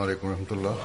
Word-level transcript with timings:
عليكم 0.00 0.28
ورحمة 0.28 0.46
الله. 0.50 0.76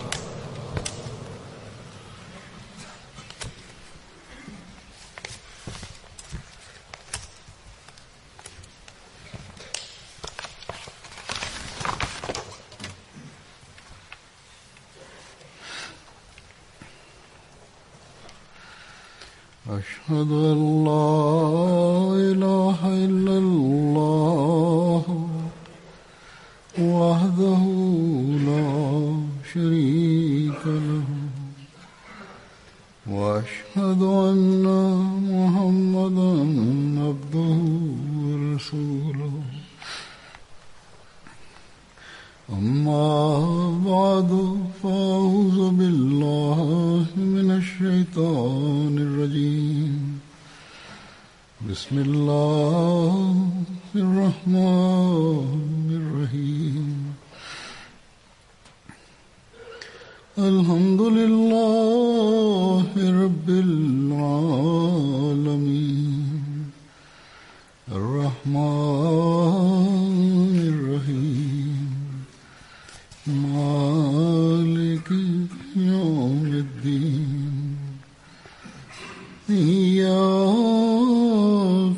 أشهد 19.70 20.32
أن 20.32 20.86
لا 20.86 21.45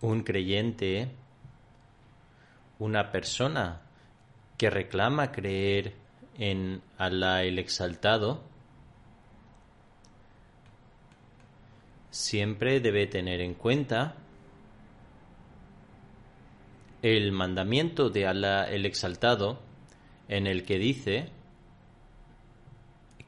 Un 0.00 0.22
creyente, 0.22 1.08
una 2.78 3.10
persona 3.10 3.82
que 4.56 4.70
reclama 4.70 5.32
creer 5.32 5.94
en 6.38 6.82
Alá 6.96 7.42
el 7.42 7.58
Exaltado, 7.58 8.42
siempre 12.10 12.80
debe 12.80 13.06
tener 13.06 13.40
en 13.40 13.54
cuenta 13.54 14.16
el 17.02 17.32
mandamiento 17.32 18.10
de 18.10 18.26
Alá 18.26 18.64
el 18.64 18.86
Exaltado 18.86 19.60
en 20.28 20.46
el 20.46 20.64
que 20.64 20.78
dice 20.78 21.30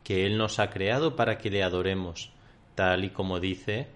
que 0.05 0.27
Él 0.27 0.39
nos 0.39 0.59
ha 0.59 0.71
creado 0.71 1.15
para 1.15 1.39
que 1.39 1.51
le 1.51 1.63
adoremos, 1.63 2.33
tal 2.75 3.05
y 3.05 3.11
como 3.11 3.39
dice 3.39 3.89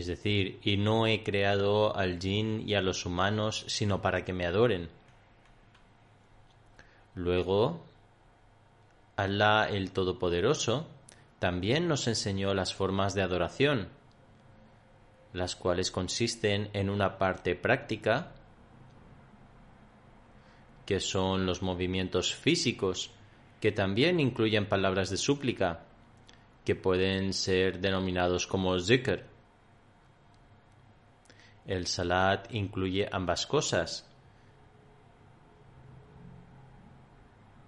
Es 0.00 0.06
decir, 0.06 0.58
y 0.62 0.78
no 0.78 1.06
he 1.06 1.22
creado 1.22 1.94
al 1.94 2.18
jin 2.18 2.66
y 2.66 2.74
a 2.74 2.80
los 2.80 3.04
humanos 3.04 3.66
sino 3.68 4.00
para 4.00 4.24
que 4.24 4.32
me 4.32 4.46
adoren. 4.46 4.88
Luego, 7.14 7.84
Alá 9.16 9.68
el 9.68 9.90
Todopoderoso 9.90 10.88
también 11.38 11.86
nos 11.86 12.08
enseñó 12.08 12.54
las 12.54 12.72
formas 12.72 13.12
de 13.12 13.20
adoración, 13.20 13.90
las 15.34 15.54
cuales 15.54 15.90
consisten 15.90 16.70
en 16.72 16.88
una 16.88 17.18
parte 17.18 17.54
práctica, 17.54 18.32
que 20.86 21.00
son 21.00 21.44
los 21.44 21.60
movimientos 21.60 22.34
físicos, 22.34 23.10
que 23.60 23.70
también 23.70 24.18
incluyen 24.18 24.66
palabras 24.66 25.10
de 25.10 25.18
súplica, 25.18 25.84
que 26.64 26.74
pueden 26.74 27.34
ser 27.34 27.80
denominados 27.80 28.46
como 28.46 28.80
zikr. 28.80 29.29
El 31.70 31.86
salat 31.86 32.52
incluye 32.52 33.08
ambas 33.12 33.46
cosas, 33.46 34.04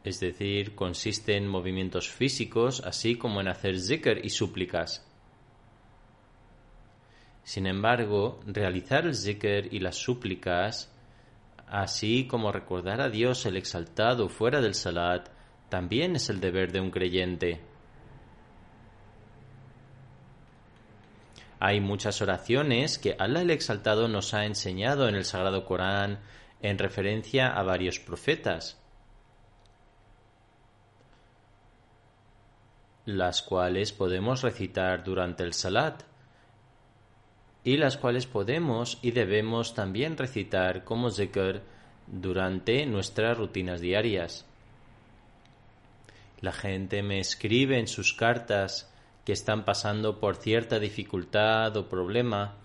es 0.03 0.19
decir, 0.19 0.75
consiste 0.75 1.37
en 1.37 1.47
movimientos 1.47 2.11
físicos, 2.11 2.83
así 2.85 3.15
como 3.15 3.41
en 3.41 3.47
hacer 3.47 3.79
zikr 3.79 4.19
y 4.25 4.31
súplicas. 4.31 5.07
Sin 7.45 7.69
embargo, 7.69 8.41
realizar 8.45 9.07
el 9.07 9.15
zikr 9.15 9.73
y 9.73 9.79
las 9.79 9.99
súplicas, 9.99 10.93
así 11.69 12.27
como 12.27 12.51
recordar 12.51 13.01
a 13.01 13.09
Dios 13.09 13.47
el 13.47 13.57
exaltado 13.57 14.29
fuera 14.29 14.61
del 14.61 14.75
salat, 14.75 15.29
también 15.69 16.17
es 16.17 16.29
el 16.29 16.41
deber 16.41 16.73
de 16.73 16.81
un 16.81 16.91
creyente. 16.91 17.61
Hay 21.65 21.81
muchas 21.81 22.21
oraciones 22.21 22.99
que 22.99 23.15
Allah 23.21 23.43
el 23.43 23.50
Exaltado 23.50 24.09
nos 24.09 24.34
ha 24.34 24.47
enseñado 24.47 25.09
en 25.09 25.15
el 25.15 25.25
Sagrado 25.25 25.65
Corán 25.65 26.19
en 26.61 26.77
referencia 26.77 27.53
a 27.53 27.62
varios 27.62 28.00
profetas, 28.00 28.83
las 33.05 33.43
cuales 33.43 33.93
podemos 33.93 34.43
recitar 34.43 35.05
durante 35.05 35.45
el 35.45 35.53
Salat 35.53 36.03
y 37.62 37.77
las 37.77 37.97
cuales 37.97 38.27
podemos 38.27 38.99
y 39.01 39.12
debemos 39.12 39.72
también 39.72 40.17
recitar 40.17 40.83
como 40.83 41.12
zikr 41.12 41.62
durante 42.09 42.84
nuestras 42.87 43.39
rutinas 43.39 43.81
diarias. 43.81 44.47
La 46.41 46.51
gente 46.51 47.05
me 47.05 47.21
escribe 47.21 47.78
en 47.78 47.87
sus 47.87 48.15
cartas 48.15 48.91
que 49.25 49.33
están 49.33 49.65
pasando 49.65 50.19
por 50.19 50.37
cierta 50.37 50.78
dificultad 50.78 51.77
o 51.77 51.88
problema 51.88 52.56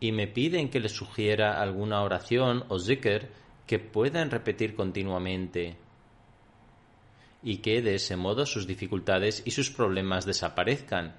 y 0.00 0.12
me 0.12 0.26
piden 0.26 0.68
que 0.68 0.80
les 0.80 0.92
sugiera 0.92 1.60
alguna 1.60 2.02
oración 2.02 2.64
o 2.68 2.78
zikr 2.78 3.28
que 3.66 3.78
puedan 3.78 4.30
repetir 4.30 4.74
continuamente 4.74 5.76
y 7.42 7.58
que 7.58 7.80
de 7.80 7.94
ese 7.94 8.16
modo 8.16 8.44
sus 8.44 8.66
dificultades 8.66 9.42
y 9.44 9.52
sus 9.52 9.70
problemas 9.70 10.26
desaparezcan. 10.26 11.14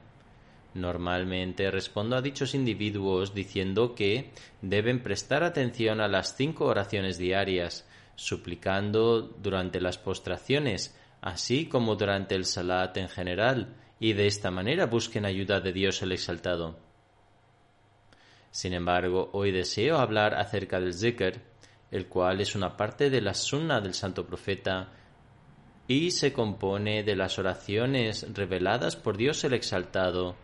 Normalmente 0.74 1.72
respondo 1.72 2.16
a 2.16 2.22
dichos 2.22 2.54
individuos 2.54 3.34
diciendo 3.34 3.96
que 3.96 4.32
deben 4.62 5.02
prestar 5.02 5.44
atención 5.44 6.02
a 6.02 6.08
las 6.08 6.36
cinco 6.36 6.66
oraciones 6.66 7.18
diarias, 7.18 7.88
suplicando 8.16 9.22
durante 9.22 9.80
las 9.80 9.98
postraciones, 9.98 10.96
así 11.22 11.66
como 11.66 11.96
durante 11.96 12.36
el 12.36 12.46
salat 12.46 12.98
en 12.98 13.10
general, 13.10 13.76
y 14.00 14.14
de 14.14 14.28
esta 14.28 14.52
manera 14.52 14.86
busquen 14.86 15.26
ayuda 15.26 15.60
de 15.60 15.74
Dios 15.74 16.02
el 16.02 16.12
Exaltado. 16.12 16.78
Sin 18.52 18.74
embargo, 18.74 19.30
hoy 19.34 19.52
deseo 19.52 19.98
hablar 19.98 20.36
acerca 20.36 20.80
del 20.80 20.94
zikr, 20.94 21.42
el 21.92 22.08
cual 22.08 22.42
es 22.42 22.56
una 22.56 22.76
parte 22.76 23.10
de 23.10 23.22
la 23.22 23.34
sunna 23.34 23.82
del 23.82 23.94
santo 23.94 24.26
profeta 24.26 24.92
y 25.88 26.12
se 26.12 26.34
compone 26.34 27.04
de 27.04 27.16
las 27.16 27.40
oraciones 27.40 28.28
reveladas 28.34 28.96
por 28.96 29.18
Dios 29.18 29.44
el 29.44 29.54
Exaltado, 29.54 30.36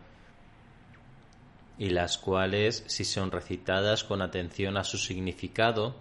y 1.76 1.90
las 1.90 2.18
cuales, 2.18 2.84
si 2.86 3.04
son 3.04 3.30
recitadas 3.30 4.04
con 4.04 4.22
atención 4.22 4.76
a 4.76 4.84
su 4.84 4.96
significado, 4.96 5.96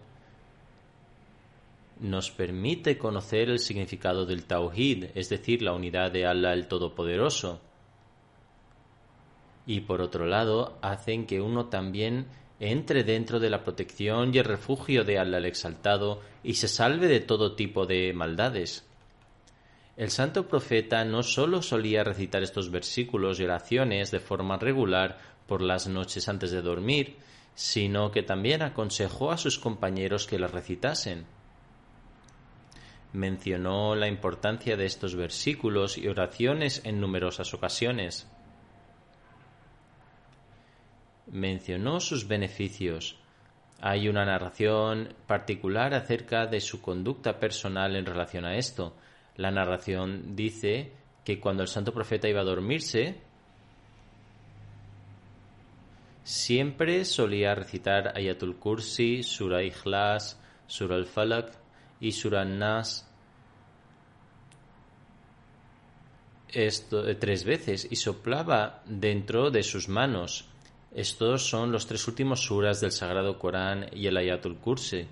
nos 1.99 2.31
permite 2.31 2.97
conocer 2.97 3.49
el 3.49 3.59
significado 3.59 4.25
del 4.25 4.45
Tawhid, 4.45 5.05
es 5.15 5.29
decir, 5.29 5.61
la 5.61 5.73
unidad 5.73 6.11
de 6.11 6.25
Allah 6.25 6.53
el 6.53 6.67
Todopoderoso. 6.67 7.61
Y 9.65 9.81
por 9.81 10.01
otro 10.01 10.25
lado, 10.25 10.77
hacen 10.81 11.25
que 11.25 11.41
uno 11.41 11.67
también 11.67 12.27
entre 12.59 13.03
dentro 13.03 13.39
de 13.39 13.49
la 13.49 13.63
protección 13.63 14.33
y 14.33 14.37
el 14.37 14.45
refugio 14.45 15.03
de 15.03 15.19
Allah 15.19 15.37
el 15.37 15.45
Exaltado 15.45 16.21
y 16.43 16.55
se 16.55 16.67
salve 16.67 17.07
de 17.07 17.19
todo 17.19 17.55
tipo 17.55 17.85
de 17.85 18.13
maldades. 18.13 18.85
El 19.95 20.09
santo 20.09 20.47
profeta 20.47 21.05
no 21.05 21.23
sólo 21.23 21.61
solía 21.61 22.03
recitar 22.03 22.41
estos 22.41 22.71
versículos 22.71 23.39
y 23.39 23.43
oraciones 23.43 24.11
de 24.11 24.19
forma 24.19 24.57
regular 24.57 25.19
por 25.45 25.61
las 25.61 25.87
noches 25.87 26.27
antes 26.29 26.51
de 26.51 26.61
dormir, 26.61 27.17
sino 27.53 28.11
que 28.11 28.23
también 28.23 28.61
aconsejó 28.61 29.31
a 29.31 29.37
sus 29.37 29.59
compañeros 29.59 30.25
que 30.25 30.39
las 30.39 30.51
recitasen. 30.51 31.25
Mencionó 33.13 33.95
la 33.95 34.07
importancia 34.07 34.75
de 34.75 34.85
estos 34.85 35.15
versículos 35.15 35.97
y 35.97 36.07
oraciones 36.07 36.81
en 36.83 36.99
numerosas 36.99 37.53
ocasiones. 37.53 38.27
Mencionó 41.31 41.99
sus 41.99 42.27
beneficios. 42.27 43.17
Hay 43.81 44.09
una 44.09 44.25
narración 44.25 45.13
particular 45.27 45.93
acerca 45.93 46.47
de 46.47 46.59
su 46.59 46.81
conducta 46.81 47.39
personal 47.39 47.95
en 47.95 48.05
relación 48.05 48.45
a 48.45 48.57
esto, 48.57 48.95
la 49.35 49.49
narración 49.49 50.35
dice 50.35 50.91
que 51.23 51.39
cuando 51.39 51.63
el 51.63 51.69
santo 51.69 51.91
profeta 51.91 52.29
iba 52.29 52.41
a 52.41 52.45
dormirse, 52.45 53.19
siempre 56.23 57.03
solía 57.03 57.55
recitar 57.55 58.15
Ayatul 58.15 58.57
Kursi, 58.57 59.23
Surah 59.23 59.63
Ikhlas, 59.63 60.39
Surah 60.67 60.97
Al-Falak 60.97 61.62
y 62.03 62.11
Surah 62.11 62.43
Nas 62.43 63.07
esto, 66.49 67.07
eh, 67.07 67.15
tres 67.15 67.45
veces 67.45 67.87
y 67.89 67.95
soplaba 67.95 68.83
dentro 68.85 69.49
de 69.49 69.63
sus 69.63 69.87
manos. 69.87 70.45
Estos 70.93 71.47
son 71.47 71.71
los 71.71 71.87
tres 71.87 72.05
últimos 72.07 72.41
suras 72.41 72.81
del 72.81 72.91
Sagrado 72.91 73.39
Corán 73.39 73.87
y 73.93 74.05
el 74.05 74.17
Ayatul 74.17 74.57
Kursi. 74.57 75.07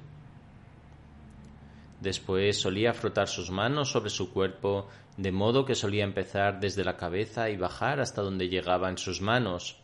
Después 2.02 2.60
solía 2.60 2.94
frotar 2.94 3.30
sus 3.30 3.52
manos 3.52 3.90
sobre 3.90 4.10
su 4.10 4.34
cuerpo, 4.34 4.90
de 5.16 5.32
modo 5.32 5.66
que 5.66 5.76
solía 5.76 6.04
empezar 6.04 6.60
desde 6.60 6.84
la 6.84 6.98
cabeza 6.98 7.50
y 7.50 7.56
bajar 7.56 8.02
hasta 8.02 8.22
donde 8.22 8.50
llegaban 8.50 8.98
sus 8.98 9.22
manos. 9.22 9.78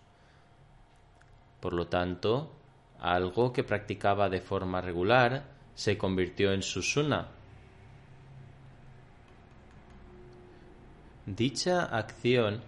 Por 1.61 1.73
lo 1.73 1.87
tanto, 1.87 2.51
algo 2.99 3.53
que 3.53 3.63
practicaba 3.63 4.29
de 4.29 4.41
forma 4.41 4.81
regular 4.81 5.56
se 5.77 5.95
convirtió 5.95 6.53
en 6.53 6.63
su 6.63 6.81
suna. 6.81 7.27
Dicha 11.27 11.83
acción 11.83 12.63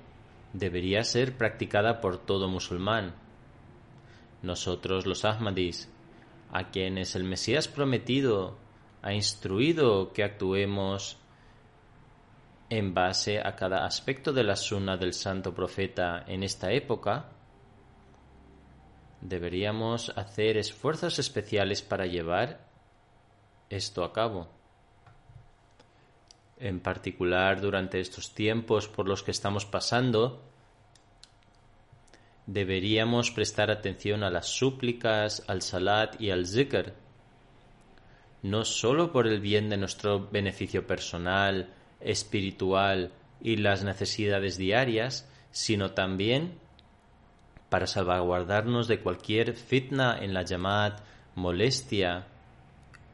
debería 0.54 1.04
ser 1.04 1.36
practicada 1.36 2.02
por 2.02 2.20
todo 2.20 2.48
musulmán. 2.48 3.16
Nosotros 4.44 5.08
los 5.08 5.26
Ahmadis, 5.26 5.92
a 6.52 6.70
quienes 6.70 7.16
el 7.16 7.24
Mesías 7.24 7.68
prometido 7.68 8.60
ha 9.02 9.12
instruido 9.12 10.14
que 10.14 10.24
actuemos 10.24 11.18
en 12.70 12.94
base 12.94 13.40
a 13.40 13.56
cada 13.56 13.86
aspecto 13.86 14.34
de 14.34 14.44
la 14.44 14.56
suna 14.56 14.98
del 14.98 15.14
santo 15.14 15.56
profeta 15.56 16.26
en 16.28 16.44
esta 16.44 16.72
época, 16.72 17.32
deberíamos 19.20 20.14
hacer 20.16 20.58
esfuerzos 20.58 21.18
especiales 21.18 21.82
para 21.82 22.06
llevar 22.06 22.69
esto 23.70 24.04
a 24.04 24.14
cabo. 24.14 24.48
En 26.58 26.80
particular, 26.80 27.62
durante 27.62 28.00
estos 28.00 28.34
tiempos 28.34 28.88
por 28.88 29.08
los 29.08 29.24
que 29.24 29.32
estamos 29.32 29.66
pasando, 29.66 30.42
deberíamos 32.46 33.32
prestar 33.32 33.72
atención 33.72 34.24
a 34.24 34.30
las 34.30 34.48
súplicas, 34.48 35.44
al 35.48 35.62
salat 35.62 36.20
y 36.20 36.32
al 36.32 36.46
zikr, 36.48 36.94
no 38.42 38.66
sólo 38.66 39.12
por 39.12 39.28
el 39.28 39.40
bien 39.40 39.70
de 39.70 39.78
nuestro 39.78 40.28
beneficio 40.30 40.88
personal, 40.88 41.74
espiritual 42.00 43.12
y 43.42 43.58
las 43.58 43.84
necesidades 43.84 44.58
diarias, 44.58 45.30
sino 45.52 45.92
también 45.92 46.58
para 47.70 47.88
salvaguardarnos 47.88 48.88
de 48.88 49.00
cualquier 49.00 49.54
fitna 49.54 50.18
en 50.20 50.34
la 50.34 50.44
llamada 50.44 51.04
molestia 51.36 52.28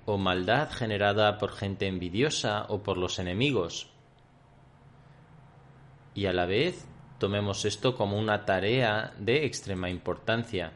o 0.05 0.17
maldad 0.17 0.71
generada 0.71 1.37
por 1.37 1.51
gente 1.51 1.87
envidiosa 1.87 2.65
o 2.69 2.83
por 2.83 2.97
los 2.97 3.19
enemigos. 3.19 3.89
Y 6.13 6.27
a 6.27 6.33
la 6.33 6.45
vez 6.45 6.87
tomemos 7.17 7.65
esto 7.65 7.95
como 7.95 8.17
una 8.17 8.45
tarea 8.45 9.13
de 9.17 9.45
extrema 9.45 9.89
importancia. 9.89 10.73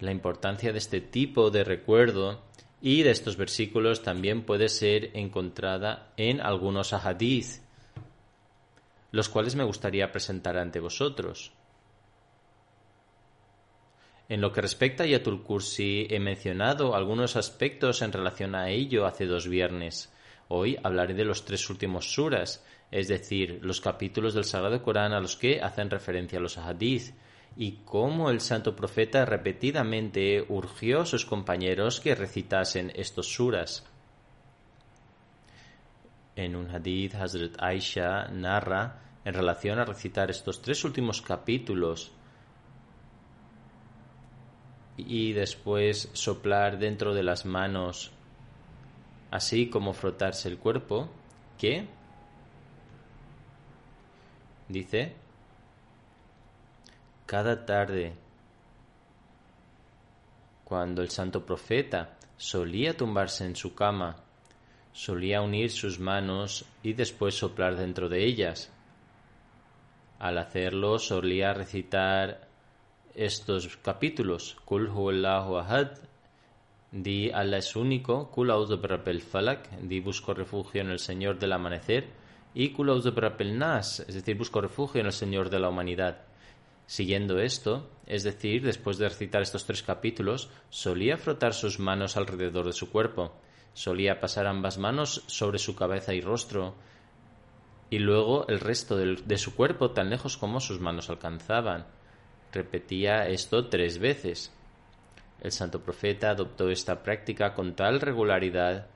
La 0.00 0.10
importancia 0.10 0.72
de 0.72 0.78
este 0.78 1.00
tipo 1.00 1.50
de 1.50 1.64
recuerdo 1.64 2.42
y 2.80 3.02
de 3.02 3.12
estos 3.12 3.36
versículos 3.36 4.02
también 4.02 4.42
puede 4.42 4.68
ser 4.68 5.10
encontrada 5.14 6.12
en 6.16 6.40
algunos 6.40 6.92
ahadith, 6.92 7.62
los 9.12 9.28
cuales 9.28 9.54
me 9.54 9.62
gustaría 9.62 10.10
presentar 10.10 10.56
ante 10.56 10.80
vosotros. 10.80 11.52
En 14.28 14.40
lo 14.40 14.52
que 14.52 14.60
respecta 14.60 15.04
a 15.04 15.06
Yatul 15.06 15.42
Kursi, 15.42 16.06
he 16.08 16.20
mencionado 16.20 16.94
algunos 16.94 17.36
aspectos 17.36 18.02
en 18.02 18.12
relación 18.12 18.54
a 18.54 18.70
ello 18.70 19.06
hace 19.06 19.26
dos 19.26 19.48
viernes. 19.48 20.12
Hoy 20.48 20.78
hablaré 20.82 21.14
de 21.14 21.24
los 21.24 21.44
tres 21.44 21.68
últimos 21.70 22.12
suras, 22.12 22.64
es 22.90 23.08
decir, 23.08 23.58
los 23.62 23.80
capítulos 23.80 24.34
del 24.34 24.44
Sagrado 24.44 24.82
Corán 24.82 25.12
a 25.12 25.20
los 25.20 25.36
que 25.36 25.60
hacen 25.60 25.90
referencia 25.90 26.40
los 26.40 26.58
hadith, 26.58 27.14
y 27.56 27.80
cómo 27.84 28.30
el 28.30 28.40
santo 28.40 28.74
profeta 28.74 29.24
repetidamente 29.24 30.44
urgió 30.48 31.00
a 31.00 31.06
sus 31.06 31.26
compañeros 31.26 32.00
que 32.00 32.14
recitasen 32.14 32.92
estos 32.94 33.28
suras. 33.28 33.84
En 36.36 36.56
un 36.56 36.70
hadith, 36.70 37.14
Hazrat 37.14 37.56
Aisha 37.58 38.28
narra 38.28 39.00
en 39.24 39.34
relación 39.34 39.78
a 39.78 39.84
recitar 39.84 40.30
estos 40.30 40.62
tres 40.62 40.84
últimos 40.84 41.20
capítulos 41.20 42.12
y 44.96 45.32
después 45.32 46.10
soplar 46.12 46.78
dentro 46.78 47.14
de 47.14 47.22
las 47.22 47.44
manos, 47.46 48.12
así 49.30 49.68
como 49.68 49.92
frotarse 49.92 50.48
el 50.48 50.58
cuerpo, 50.58 51.08
que 51.58 51.86
dice 54.68 55.14
cada 57.26 57.64
tarde, 57.64 58.12
cuando 60.64 61.00
el 61.00 61.08
santo 61.08 61.46
profeta 61.46 62.18
solía 62.36 62.96
tumbarse 62.96 63.46
en 63.46 63.56
su 63.56 63.74
cama, 63.74 64.16
solía 64.92 65.40
unir 65.40 65.70
sus 65.70 65.98
manos 65.98 66.66
y 66.82 66.92
después 66.92 67.34
soplar 67.34 67.76
dentro 67.76 68.08
de 68.08 68.24
ellas. 68.24 68.70
Al 70.18 70.38
hacerlo 70.38 70.98
solía 70.98 71.54
recitar 71.54 72.48
estos 73.14 73.76
capítulos. 73.76 74.56
Kul 74.64 74.88
huwallahu 74.88 75.58
ahad, 75.58 75.98
di 76.90 77.30
Allah 77.30 77.58
es 77.58 77.76
único, 77.76 78.30
Kul 78.30 78.50
audu 78.50 78.80
falak, 79.20 79.70
di 79.80 80.00
busco 80.00 80.34
refugio 80.34 80.80
en 80.80 80.90
el 80.90 80.98
Señor 80.98 81.38
del 81.38 81.52
amanecer, 81.52 82.06
y 82.54 82.70
Kul 82.70 82.90
audu 82.90 83.12
nas, 83.52 84.00
es 84.00 84.14
decir, 84.14 84.36
busco 84.36 84.60
refugio 84.60 85.00
en 85.00 85.06
el 85.06 85.12
Señor 85.12 85.50
de 85.50 85.58
la 85.58 85.68
humanidad. 85.68 86.22
Siguiendo 86.86 87.38
esto, 87.38 87.88
es 88.06 88.22
decir, 88.22 88.62
después 88.62 88.98
de 88.98 89.08
recitar 89.08 89.42
estos 89.42 89.64
tres 89.64 89.82
capítulos, 89.82 90.50
solía 90.68 91.16
frotar 91.16 91.54
sus 91.54 91.78
manos 91.78 92.16
alrededor 92.16 92.66
de 92.66 92.72
su 92.72 92.90
cuerpo, 92.90 93.32
solía 93.72 94.20
pasar 94.20 94.46
ambas 94.46 94.78
manos 94.78 95.22
sobre 95.26 95.58
su 95.58 95.74
cabeza 95.74 96.12
y 96.12 96.20
rostro, 96.20 96.74
y 97.88 97.98
luego 97.98 98.46
el 98.48 98.60
resto 98.60 98.96
de 98.96 99.38
su 99.38 99.54
cuerpo 99.54 99.90
tan 99.90 100.10
lejos 100.10 100.36
como 100.36 100.60
sus 100.60 100.80
manos 100.80 101.10
alcanzaban. 101.10 101.86
Repetía 102.52 103.26
esto 103.28 103.68
tres 103.68 103.98
veces. 103.98 104.52
El 105.40 105.50
santo 105.52 105.80
profeta 105.80 106.30
adoptó 106.30 106.68
esta 106.68 107.02
práctica 107.02 107.54
con 107.54 107.74
tal 107.74 108.00
regularidad 108.00 108.86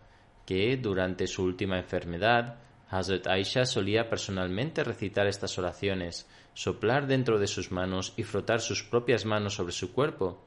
que, 0.45 0.77
durante 0.77 1.27
su 1.27 1.43
última 1.43 1.79
enfermedad, 1.79 2.59
Hazrat 2.89 3.27
Aisha 3.27 3.65
solía 3.65 4.09
personalmente 4.09 4.85
recitar 4.85 5.27
estas 5.27 5.59
oraciones, 5.59 6.29
soplar 6.55 7.07
dentro 7.07 7.39
de 7.39 7.49
sus 7.49 7.73
manos 7.73 8.13
y 8.17 8.23
frotar 8.23 8.61
sus 8.61 8.85
propias 8.85 9.25
manos 9.25 9.55
sobre 9.55 9.73
su 9.73 9.93
cuerpo. 9.93 10.41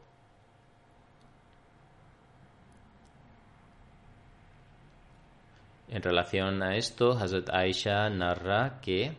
En 5.90 6.02
relación 6.04 6.62
a 6.62 6.78
esto, 6.78 7.12
Hazrat 7.12 7.50
Aisha 7.50 8.08
narra 8.10 8.80
que 8.80 9.18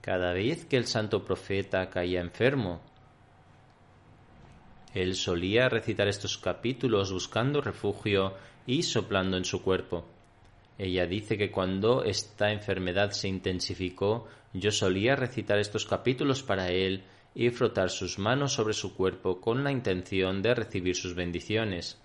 cada 0.00 0.32
vez 0.32 0.64
que 0.64 0.76
el 0.76 0.86
santo 0.86 1.24
profeta 1.24 1.90
caía 1.90 2.20
enfermo, 2.20 2.80
Él 4.94 5.14
solía 5.14 5.68
recitar 5.68 6.08
estos 6.08 6.38
capítulos 6.38 7.12
buscando 7.12 7.60
refugio 7.60 8.34
y 8.66 8.82
soplando 8.82 9.36
en 9.36 9.44
su 9.44 9.62
cuerpo. 9.62 10.04
Ella 10.78 11.06
dice 11.06 11.36
que 11.36 11.50
cuando 11.50 12.04
esta 12.04 12.50
enfermedad 12.50 13.10
se 13.10 13.28
intensificó, 13.28 14.26
yo 14.52 14.70
solía 14.70 15.14
recitar 15.14 15.58
estos 15.58 15.84
capítulos 15.84 16.42
para 16.42 16.70
él 16.70 17.04
y 17.34 17.50
frotar 17.50 17.90
sus 17.90 18.18
manos 18.18 18.54
sobre 18.54 18.72
su 18.72 18.94
cuerpo 18.96 19.40
con 19.40 19.62
la 19.62 19.70
intención 19.70 20.42
de 20.42 20.54
recibir 20.54 20.96
sus 20.96 21.14
bendiciones. 21.14 22.00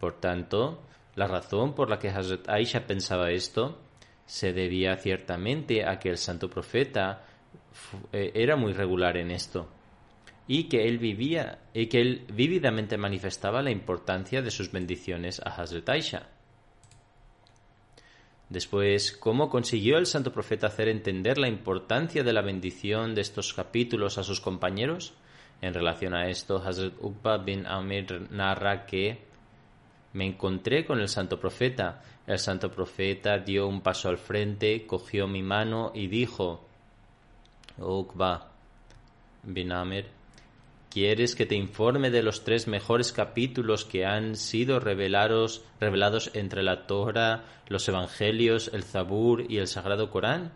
Por 0.00 0.20
tanto, 0.20 0.82
la 1.14 1.26
razón 1.26 1.74
por 1.74 1.88
la 1.88 1.98
que 1.98 2.10
Hazrat 2.10 2.48
Aisha 2.48 2.86
pensaba 2.86 3.30
esto 3.30 3.78
se 4.26 4.52
debía 4.52 4.96
ciertamente 4.96 5.86
a 5.86 5.98
que 5.98 6.10
el 6.10 6.18
santo 6.18 6.50
profeta 6.50 7.24
eh, 8.12 8.32
era 8.34 8.56
muy 8.56 8.72
regular 8.72 9.16
en 9.16 9.30
esto 9.30 9.68
y 10.48 10.64
que 10.64 10.86
él 10.86 10.98
vivía 10.98 11.60
y 11.72 11.86
que 11.86 12.00
él 12.00 12.26
vívidamente 12.32 12.96
manifestaba 12.98 13.62
la 13.62 13.70
importancia 13.70 14.42
de 14.42 14.50
sus 14.50 14.70
bendiciones 14.70 15.40
a 15.40 15.50
Hazrat 15.50 15.88
Aisha. 15.88 16.28
Después, 18.48 19.10
¿cómo 19.12 19.50
consiguió 19.50 19.98
el 19.98 20.06
santo 20.06 20.32
profeta 20.32 20.68
hacer 20.68 20.88
entender 20.88 21.36
la 21.36 21.48
importancia 21.48 22.22
de 22.22 22.32
la 22.32 22.42
bendición 22.42 23.14
de 23.14 23.22
estos 23.22 23.52
capítulos 23.52 24.18
a 24.18 24.22
sus 24.22 24.40
compañeros? 24.40 25.14
En 25.60 25.74
relación 25.74 26.14
a 26.14 26.28
esto, 26.28 26.62
Hazrat 26.64 26.94
Uqba 27.00 27.38
bin 27.38 27.66
Amir 27.66 28.28
narra 28.30 28.86
que 28.86 29.18
me 30.16 30.24
encontré 30.24 30.86
con 30.86 30.98
el 30.98 31.08
santo 31.08 31.38
profeta. 31.38 32.02
El 32.26 32.38
santo 32.38 32.70
profeta 32.70 33.38
dio 33.38 33.68
un 33.68 33.82
paso 33.82 34.08
al 34.08 34.16
frente, 34.16 34.86
cogió 34.86 35.28
mi 35.28 35.42
mano 35.42 35.92
y 35.94 36.06
dijo, 36.06 36.66
Uqba 37.78 38.48
bin 39.42 39.72
Amir, 39.72 40.06
¿Quieres 40.88 41.34
que 41.34 41.44
te 41.44 41.54
informe 41.54 42.10
de 42.10 42.22
los 42.22 42.44
tres 42.44 42.66
mejores 42.66 43.12
capítulos 43.12 43.84
que 43.84 44.06
han 44.06 44.36
sido 44.36 44.80
revelados, 44.80 45.62
revelados 45.78 46.30
entre 46.32 46.62
la 46.62 46.86
Torah, 46.86 47.44
los 47.68 47.86
Evangelios, 47.86 48.70
el 48.72 48.84
Zabur 48.84 49.44
y 49.46 49.58
el 49.58 49.66
Sagrado 49.66 50.10
Corán? 50.10 50.52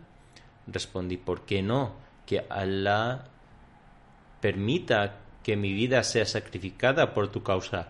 Respondí, 0.65 1.17
¿por 1.17 1.45
qué 1.45 1.61
no? 1.61 1.93
Que 2.25 2.43
Allah 2.49 3.25
permita 4.41 5.19
que 5.43 5.55
mi 5.55 5.73
vida 5.73 6.01
sea 6.01 6.25
sacrificada 6.25 7.13
por 7.13 7.31
tu 7.31 7.43
causa. 7.43 7.89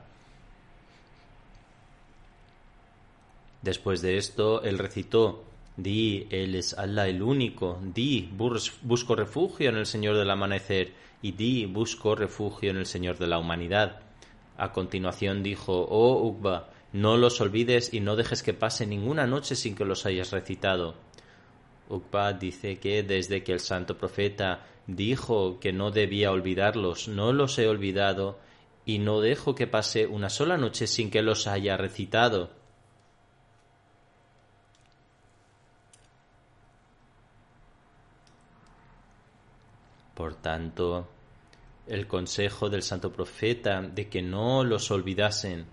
Después 3.61 4.01
de 4.01 4.17
esto, 4.17 4.63
él 4.63 4.79
recitó, 4.79 5.43
Di, 5.77 6.27
Él 6.29 6.55
es 6.55 6.77
Allah 6.77 7.07
el 7.07 7.21
único, 7.21 7.79
di, 7.81 8.29
busco 8.33 9.15
refugio 9.15 9.69
en 9.69 9.77
el 9.77 9.85
Señor 9.85 10.17
del 10.17 10.29
amanecer 10.29 10.93
y 11.21 11.31
di 11.31 11.65
busco 11.65 12.13
refugio 12.13 12.71
en 12.71 12.77
el 12.77 12.85
Señor 12.85 13.17
de 13.17 13.27
la 13.27 13.39
humanidad. 13.39 14.01
A 14.57 14.73
continuación 14.73 15.43
dijo, 15.43 15.87
Oh 15.89 16.27
Uqba, 16.27 16.69
no 16.91 17.15
los 17.15 17.39
olvides 17.39 17.93
y 17.93 18.01
no 18.01 18.15
dejes 18.15 18.43
que 18.43 18.53
pase 18.53 18.85
ninguna 18.85 19.25
noche 19.25 19.55
sin 19.55 19.75
que 19.75 19.85
los 19.85 20.05
hayas 20.05 20.31
recitado. 20.31 20.95
Uqba 21.89 22.33
dice 22.33 22.79
que 22.79 23.01
desde 23.01 23.43
que 23.43 23.53
el 23.53 23.59
santo 23.59 23.97
profeta 23.97 24.65
dijo 24.87 25.59
que 25.59 25.71
no 25.71 25.89
debía 25.91 26.31
olvidarlos, 26.31 27.07
no 27.07 27.31
los 27.31 27.57
he 27.59 27.67
olvidado 27.67 28.39
y 28.85 28.99
no 28.99 29.21
dejo 29.21 29.55
que 29.55 29.67
pase 29.67 30.05
una 30.05 30.29
sola 30.29 30.57
noche 30.57 30.85
sin 30.85 31.09
que 31.11 31.21
los 31.21 31.47
haya 31.47 31.77
recitado. 31.77 32.60
Por 40.21 40.35
tanto, 40.35 41.07
el 41.87 42.05
consejo 42.05 42.69
del 42.69 42.83
santo 42.83 43.11
profeta 43.11 43.81
de 43.81 44.07
que 44.07 44.21
no 44.21 44.63
los 44.63 44.91
olvidasen 44.91 45.65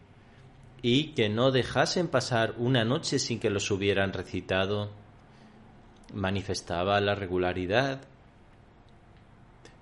y 0.80 1.12
que 1.12 1.28
no 1.28 1.50
dejasen 1.50 2.08
pasar 2.08 2.54
una 2.56 2.82
noche 2.82 3.18
sin 3.18 3.40
que 3.40 3.50
los 3.50 3.70
hubieran 3.70 4.14
recitado, 4.14 4.90
manifestaba 6.14 6.98
la 7.02 7.14
regularidad 7.14 8.00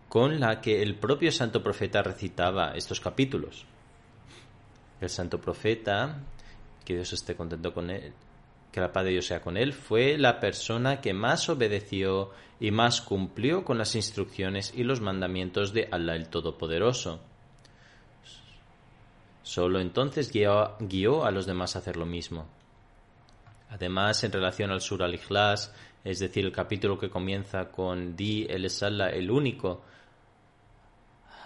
con 0.09 0.41
la 0.41 0.61
que 0.61 0.83
el 0.83 0.97
propio 0.97 1.31
santo 1.31 1.63
profeta 1.63 2.03
recitaba 2.03 2.73
estos 2.73 2.99
capítulos. 2.99 3.67
El 5.01 5.11
santo 5.11 5.41
profeta, 5.41 6.25
que 6.85 6.95
Dios 6.95 7.13
esté 7.13 7.37
contento 7.37 7.73
con 7.73 7.89
él, 7.89 8.13
que 8.77 8.83
la 8.83 8.93
paz 8.93 9.05
de 9.05 9.13
Dios 9.13 9.25
sea 9.25 9.41
con 9.41 9.57
él, 9.57 9.73
fue 9.73 10.19
la 10.19 10.39
persona 10.39 11.01
que 11.01 11.15
más 11.15 11.49
obedeció 11.49 12.33
y 12.61 12.73
más 12.73 13.01
cumplió 13.01 13.65
con 13.65 13.79
las 13.79 13.95
instrucciones 13.95 14.71
y 14.77 14.85
los 14.85 15.01
mandamientos 15.01 15.73
de 15.73 15.89
Allah 15.91 16.15
el 16.15 16.29
Todopoderoso. 16.29 17.19
Solo 19.43 19.81
entonces 19.81 20.31
guió, 20.31 21.25
a 21.25 21.31
los 21.31 21.47
demás 21.47 21.75
a 21.75 21.79
hacer 21.79 21.97
lo 21.97 22.05
mismo. 22.05 22.49
Además, 23.71 24.23
en 24.25 24.33
relación 24.33 24.71
al 24.71 24.83
Sur 24.83 25.03
al-Ikhlas, 25.03 25.75
es 26.05 26.19
decir, 26.19 26.45
el 26.45 26.53
capítulo 26.53 26.99
que 26.99 27.09
comienza 27.09 27.71
con 27.71 28.15
Di 28.15 28.47
el 28.47 28.71
Allah 28.83 29.09
el 29.09 29.31
único, 29.31 29.85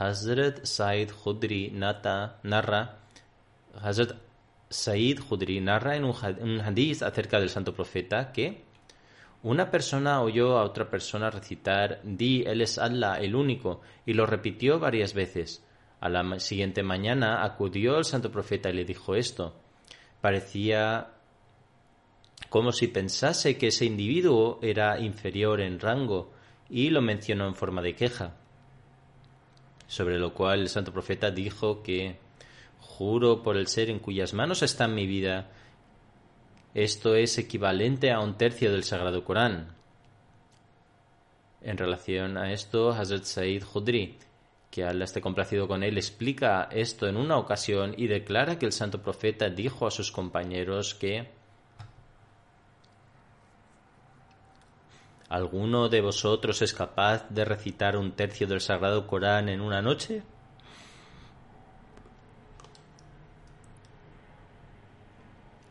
Hazrat 0.01 0.65
Said 0.65 1.13
Khudri 1.13 1.71
Nata 1.71 2.41
narra, 2.43 2.99
Hazrat 3.81 4.30
Said 4.71 5.19
Khudri 5.29 5.61
narra 5.61 5.97
en 5.97 6.05
un 6.05 6.61
hadith 6.61 7.03
acerca 7.03 7.41
del 7.41 7.50
santo 7.50 7.75
profeta 7.75 8.31
que 8.33 8.62
una 9.43 9.71
persona 9.71 10.23
oyó 10.23 10.59
a 10.59 10.65
otra 10.65 10.89
persona 10.89 11.29
recitar 11.31 12.00
Di, 12.05 12.45
Él 12.47 12.61
es 12.61 12.79
Allah, 12.79 13.15
el 13.15 13.35
único, 13.35 13.81
y 14.07 14.12
lo 14.12 14.27
repitió 14.27 14.79
varias 14.79 15.12
veces. 15.12 15.67
A 16.00 16.09
la 16.09 16.39
siguiente 16.39 16.83
mañana 16.83 17.43
acudió 17.43 17.99
el 17.99 18.05
santo 18.05 18.31
profeta 18.31 18.71
y 18.71 18.75
le 18.75 18.85
dijo 18.85 19.15
esto. 19.17 19.57
Parecía 20.21 21.15
como 22.49 22.71
si 22.73 22.89
pensase 22.89 23.59
que 23.59 23.69
ese 23.69 23.87
individuo 23.87 24.59
era 24.62 25.00
inferior 25.00 25.61
en 25.61 25.81
rango 25.81 26.33
y 26.69 26.91
lo 26.91 27.00
mencionó 27.00 27.47
en 27.47 27.55
forma 27.55 27.83
de 27.83 27.95
queja. 27.95 28.37
Sobre 29.87 30.19
lo 30.19 30.33
cual 30.33 30.61
el 30.61 30.69
santo 30.69 30.93
profeta 30.93 31.31
dijo 31.31 31.83
que 31.83 32.19
Juro 32.81 33.43
por 33.43 33.57
el 33.57 33.67
ser 33.67 33.91
en 33.91 33.99
cuyas 33.99 34.35
manos 34.35 34.63
está 34.63 34.89
mi 34.89 35.07
vida. 35.07 35.51
Esto 36.75 37.15
es 37.15 37.39
equivalente 37.39 38.13
a 38.13 38.21
un 38.21 38.37
tercio 38.37 38.71
del 38.73 38.85
Sagrado 38.85 39.25
Corán. 39.25 39.75
En 41.63 41.77
relación 41.77 42.39
a 42.39 42.53
esto, 42.53 42.91
Hazrat 42.91 43.25
Said 43.25 43.65
Khudri, 43.65 44.19
que 44.71 44.85
Allah 44.85 45.05
esté 45.05 45.21
complacido 45.21 45.69
con 45.69 45.83
él, 45.83 45.99
explica 45.99 46.69
esto 46.71 47.07
en 47.07 47.17
una 47.17 47.37
ocasión 47.37 47.95
y 47.97 48.07
declara 48.07 48.59
que 48.59 48.67
el 48.67 48.73
santo 48.73 49.03
profeta 49.03 49.51
dijo 49.51 49.87
a 49.87 49.91
sus 49.91 50.11
compañeros 50.11 50.95
que 50.95 51.29
¿Alguno 55.31 55.89
de 55.89 56.01
vosotros 56.01 56.61
es 56.61 56.75
capaz 56.75 57.29
de 57.31 57.45
recitar 57.45 57.97
un 57.97 58.13
tercio 58.13 58.49
del 58.49 58.61
Sagrado 58.61 59.07
Corán 59.07 59.49
en 59.49 59.61
una 59.61 59.81
noche? 59.81 60.23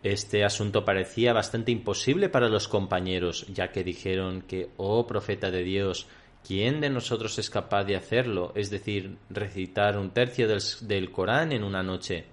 Este 0.04 0.46
asunto 0.46 0.86
parecía 0.86 1.34
bastante 1.34 1.72
imposible 1.72 2.30
para 2.30 2.48
los 2.48 2.70
compañeros, 2.70 3.46
ya 3.54 3.72
que 3.72 3.84
dijeron 3.84 4.42
que, 4.44 4.70
oh 4.78 5.06
profeta 5.06 5.52
de 5.52 5.64
Dios, 5.64 6.08
¿quién 6.48 6.80
de 6.80 6.90
nosotros 6.90 7.38
es 7.38 7.50
capaz 7.50 7.84
de 7.84 7.98
hacerlo? 7.98 8.54
Es 8.56 8.70
decir, 8.70 9.18
recitar 9.30 9.98
un 9.98 10.12
tercio 10.12 10.48
del, 10.48 11.12
Corán 11.12 11.52
en 11.52 11.66
una 11.66 11.84
noche. 11.84 12.26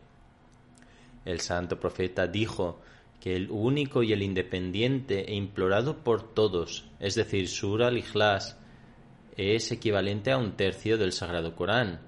El 1.25 1.41
santo 1.41 1.81
profeta 1.81 2.29
dijo 2.29 2.81
que 3.21 3.35
el 3.35 3.51
único 3.51 4.05
y 4.05 4.13
el 4.13 4.23
independiente 4.23 5.29
e 5.29 5.35
implorado 5.35 6.05
por 6.05 6.35
todos, 6.35 6.89
es 7.01 7.17
decir, 7.17 7.49
Surah 7.49 7.89
al-Ikhlas, 7.89 8.61
es 9.37 9.73
equivalente 9.73 10.31
a 10.31 10.39
un 10.39 10.53
tercio 10.53 10.97
del 10.99 11.13
Sagrado 11.13 11.57
Corán. 11.57 12.01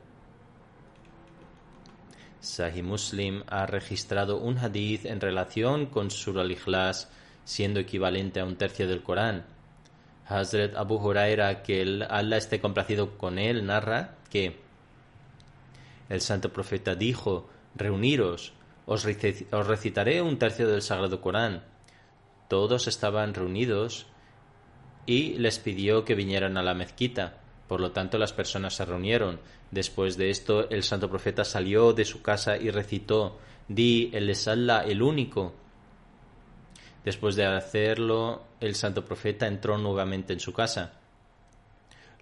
Sahih 2.41 2.83
Muslim 2.83 3.43
ha 3.49 3.67
registrado 3.67 4.39
un 4.39 4.59
hadith 4.59 5.07
en 5.07 5.21
relación 5.21 5.87
con 5.87 6.11
Sur 6.11 6.39
al-Ikhlas, 6.39 7.11
siendo 7.45 7.81
equivalente 7.81 8.41
a 8.41 8.45
un 8.45 8.57
tercio 8.57 8.87
del 8.87 9.03
Corán. 9.03 9.45
Hazrat 10.27 10.77
Abu 10.77 10.97
Huraira, 10.97 11.63
que 11.63 11.81
el 11.81 12.03
Allah 12.03 12.37
esté 12.37 12.61
complacido 12.61 13.17
con 13.17 13.39
él, 13.39 13.65
narra 13.65 14.17
que 14.31 14.61
el 16.09 16.21
santo 16.21 16.53
profeta 16.53 16.95
dijo, 16.95 17.49
reuniros, 17.75 18.53
os 18.87 19.05
recitaré 19.05 20.23
un 20.23 20.39
tercio 20.39 20.69
del 20.69 20.83
Sagrado 20.83 21.21
Corán. 21.21 21.65
Todos 22.49 22.87
estaban 22.87 23.35
reunidos 23.35 24.07
y 25.07 25.35
les 25.39 25.59
pidió 25.59 26.05
que 26.05 26.15
vinieran 26.15 26.57
a 26.57 26.63
la 26.63 26.75
mezquita. 26.75 27.39
Por 27.67 27.81
lo 27.81 27.93
tanto, 27.93 28.17
las 28.17 28.33
personas 28.33 28.75
se 28.75 28.87
reunieron. 28.87 29.41
Después 29.71 30.17
de 30.17 30.31
esto, 30.31 30.69
el 30.71 30.83
santo 30.83 31.11
profeta 31.11 31.45
salió 31.45 31.93
de 31.93 32.05
su 32.05 32.23
casa 32.23 32.57
y 32.57 32.71
recitó, 32.71 33.39
Di 33.69 34.11
el 34.15 34.31
es 34.31 34.47
el 34.47 35.03
único. 35.03 35.53
Después 37.05 37.37
de 37.37 37.45
hacerlo, 37.45 38.45
el 38.61 38.75
santo 38.75 39.05
profeta 39.05 39.47
entró 39.47 39.77
nuevamente 39.77 40.33
en 40.33 40.41
su 40.41 40.53
casa. 40.55 40.95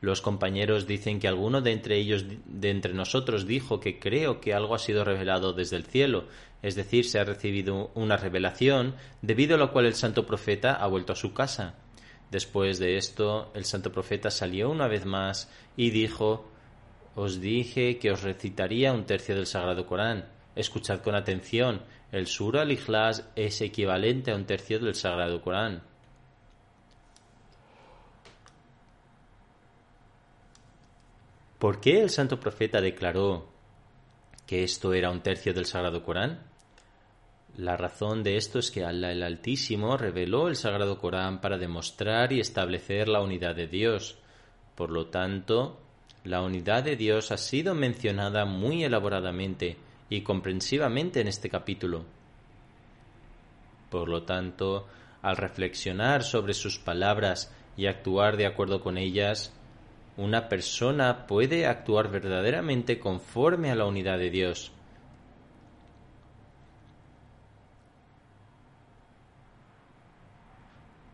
Los 0.01 0.21
compañeros 0.21 0.87
dicen 0.87 1.21
que 1.21 1.29
alguno 1.29 1.63
de 1.63 1.73
entre 1.73 1.97
ellos, 1.97 2.25
de 2.45 2.71
entre 2.71 2.93
nosotros, 2.93 3.47
dijo 3.47 3.81
que 3.81 3.99
creo 3.99 4.41
que 4.41 4.53
algo 4.53 4.75
ha 4.75 4.79
sido 4.79 5.05
revelado 5.05 5.53
desde 5.53 5.77
el 5.77 5.87
cielo, 5.87 6.25
es 6.63 6.75
decir, 6.75 7.07
se 7.07 7.19
ha 7.19 7.25
recibido 7.25 7.91
una 7.95 8.17
revelación, 8.17 8.95
debido 9.23 9.55
a 9.55 9.59
lo 9.59 9.73
cual 9.73 9.87
el 9.87 9.95
santo 9.95 10.27
profeta 10.27 10.75
ha 10.75 10.87
vuelto 10.87 11.13
a 11.13 11.17
su 11.17 11.33
casa. 11.33 11.77
Después 12.31 12.79
de 12.79 12.99
esto, 12.99 13.51
el 13.55 13.65
santo 13.65 13.93
profeta 13.93 14.31
salió 14.31 14.69
una 14.69 14.89
vez 14.89 15.07
más 15.07 15.51
y 15.77 15.91
dijo 15.91 16.51
Os 17.17 17.41
dije 17.41 17.99
que 17.99 18.13
os 18.13 18.23
recitaría 18.23 18.93
un 18.93 19.07
tercio 19.07 19.35
del 19.35 19.47
Sagrado 19.47 19.87
Corán. 19.87 20.29
Escuchad 20.55 21.01
con 21.01 21.15
atención, 21.15 21.81
el 22.13 22.27
Surah 22.27 22.61
al-Ikhlas 22.61 23.27
es 23.35 23.63
equivalente 23.63 24.31
a 24.31 24.37
un 24.37 24.45
tercio 24.45 24.79
del 24.79 24.95
Sagrado 24.95 25.41
Corán. 25.41 25.83
¿Por 31.59 31.81
qué 31.81 32.03
el 32.03 32.11
santo 32.11 32.39
profeta 32.39 32.83
declaró 32.83 33.49
que 34.47 34.63
esto 34.63 34.93
era 34.93 35.11
un 35.11 35.23
tercio 35.23 35.55
del 35.55 35.65
Sagrado 35.65 36.03
Corán? 36.03 36.43
La 37.57 37.79
razón 37.79 38.23
de 38.23 38.37
esto 38.37 38.59
es 38.59 38.71
que 38.71 38.85
Allah 38.85 39.11
el 39.11 39.23
Altísimo 39.23 39.97
reveló 39.97 40.49
el 40.49 40.57
Sagrado 40.57 40.99
Corán 40.99 41.41
para 41.41 41.57
demostrar 41.57 42.35
y 42.35 42.41
establecer 42.41 43.09
la 43.09 43.23
unidad 43.23 43.55
de 43.55 43.69
Dios. 43.69 44.19
Por 44.75 44.91
lo 44.91 45.07
tanto, 45.07 45.86
la 46.27 46.43
unidad 46.43 46.83
de 46.83 46.97
Dios 46.97 47.31
ha 47.31 47.37
sido 47.37 47.75
mencionada 47.75 48.45
muy 48.45 48.83
elaboradamente 48.83 49.77
y 50.09 50.23
comprensivamente 50.23 51.21
en 51.21 51.29
este 51.29 51.49
capítulo. 51.49 52.05
Por 53.91 54.09
lo 54.09 54.25
tanto, 54.25 54.89
al 55.23 55.37
reflexionar 55.37 56.25
sobre 56.25 56.55
sus 56.55 56.79
palabras 56.79 57.55
y 57.77 57.87
actuar 57.87 58.37
de 58.37 58.47
acuerdo 58.47 58.81
con 58.81 58.99
ellas, 58.99 59.53
una 60.17 60.49
persona 60.49 61.27
puede 61.27 61.67
actuar 61.67 62.11
verdaderamente 62.11 62.99
conforme 62.99 63.71
a 63.71 63.77
la 63.77 63.85
unidad 63.85 64.19
de 64.19 64.31
Dios. 64.31 64.73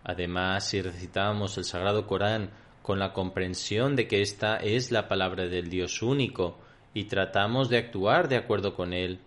Además, 0.05 0.69
si 0.69 0.81
recitamos 0.81 1.59
el 1.59 1.65
Sagrado 1.65 2.07
Corán 2.07 2.51
con 2.83 2.99
la 2.99 3.13
comprensión 3.13 3.97
de 3.97 4.09
que 4.09 4.23
esta 4.23 4.57
es 4.57 4.91
la 4.91 5.09
palabra 5.09 5.47
del 5.47 5.71
Dios 5.71 6.03
único 6.03 6.59
y 6.95 7.05
tratamos 7.05 7.69
de 7.69 7.79
actuar 7.79 8.29
de 8.29 8.37
acuerdo 8.37 8.75
con 8.75 8.93
él, 8.93 9.21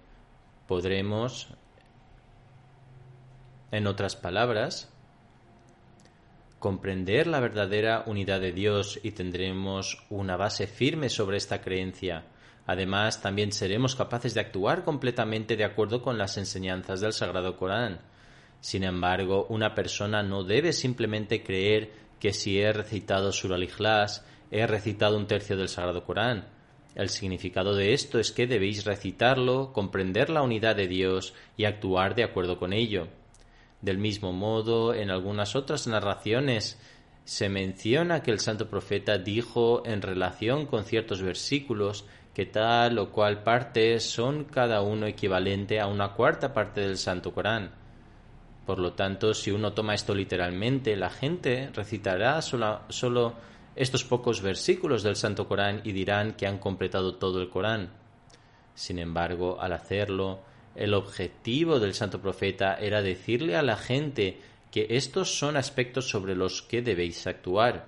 podremos, 0.68 1.48
en 3.72 3.88
otras 3.88 4.16
palabras, 4.16 4.92
comprender 6.60 7.28
la 7.28 7.40
verdadera 7.40 8.04
unidad 8.08 8.40
de 8.40 8.52
Dios 8.52 9.00
y 9.04 9.12
tendremos 9.12 10.04
una 10.10 10.36
base 10.36 10.68
firme 10.68 11.10
sobre 11.10 11.38
esta 11.38 11.62
creencia. 11.62 12.26
Además, 12.68 13.22
también 13.22 13.52
seremos 13.52 13.96
capaces 13.96 14.34
de 14.34 14.42
actuar 14.42 14.84
completamente 14.84 15.56
de 15.56 15.66
acuerdo 15.66 16.02
con 16.02 16.18
las 16.18 16.38
enseñanzas 16.38 17.02
del 17.02 17.14
Sagrado 17.14 17.58
Corán. 17.58 18.00
Sin 18.60 18.84
embargo, 18.84 19.46
una 19.50 19.76
persona 19.76 20.24
no 20.24 20.44
debe 20.44 20.74
simplemente 20.74 21.44
creer 21.44 22.05
que 22.26 22.34
si 22.34 22.60
he 22.60 22.74
recitado 22.74 23.32
Sur 23.32 23.54
al-Ikhlas, 23.54 24.26
he 24.50 24.66
recitado 24.66 25.16
un 25.16 25.28
tercio 25.28 25.56
del 25.56 25.70
Sagrado 25.70 26.06
Corán. 26.06 26.48
El 26.96 27.10
significado 27.10 27.76
de 27.76 27.94
esto 27.94 28.18
es 28.18 28.32
que 28.32 28.48
debéis 28.48 28.84
recitarlo, 28.84 29.72
comprender 29.72 30.32
la 30.32 30.42
unidad 30.42 30.76
de 30.76 30.88
Dios 30.88 31.36
y 31.56 31.66
actuar 31.66 32.16
de 32.16 32.24
acuerdo 32.24 32.58
con 32.58 32.74
ello. 32.74 33.10
Del 33.80 34.00
mismo 34.00 34.34
modo, 34.34 34.96
en 34.96 35.12
algunas 35.12 35.56
otras 35.56 35.86
narraciones 35.86 36.80
se 37.26 37.48
menciona 37.48 38.24
que 38.24 38.32
el 38.32 38.40
santo 38.40 38.72
profeta 38.72 39.20
dijo 39.20 39.84
en 39.86 40.02
relación 40.02 40.66
con 40.66 40.84
ciertos 40.84 41.22
versículos 41.22 42.06
que 42.34 42.48
tal 42.48 42.98
o 42.98 43.12
cual 43.12 43.44
parte 43.44 44.00
son 44.00 44.46
cada 44.46 44.82
uno 44.82 45.06
equivalente 45.06 45.80
a 45.80 45.86
una 45.86 46.14
cuarta 46.14 46.56
parte 46.56 46.82
del 46.82 46.98
santo 46.98 47.36
Corán. 47.36 47.85
Por 48.66 48.80
lo 48.80 48.94
tanto, 48.94 49.34
si 49.34 49.52
uno 49.52 49.74
toma 49.74 49.94
esto 49.94 50.16
literalmente, 50.16 50.96
la 50.96 51.10
gente 51.10 51.70
recitará 51.74 52.42
solo, 52.42 53.34
estos 53.76 54.04
pocos 54.04 54.42
versículos 54.42 55.04
del 55.04 55.16
Santo 55.16 55.48
Corán 55.48 55.82
y 55.84 55.92
dirán 55.92 56.34
que 56.34 56.48
han 56.48 56.58
completado 56.58 57.16
todo 57.16 57.42
el 57.42 57.50
Corán. 57.50 57.92
Sin 58.74 58.98
embargo, 59.00 59.62
al 59.62 59.74
hacerlo, 59.74 60.40
el 60.76 60.94
objetivo 60.94 61.80
del 61.80 61.94
santo 61.94 62.22
profeta 62.22 62.76
era 62.76 63.02
decirle 63.02 63.56
a 63.56 63.62
la 63.62 63.78
gente 63.78 64.42
que 64.72 64.88
estos 64.90 65.38
son 65.38 65.56
aspectos 65.56 66.10
sobre 66.10 66.36
los 66.36 66.62
que 66.62 66.82
debéis 66.82 67.28
actuar. 67.28 67.88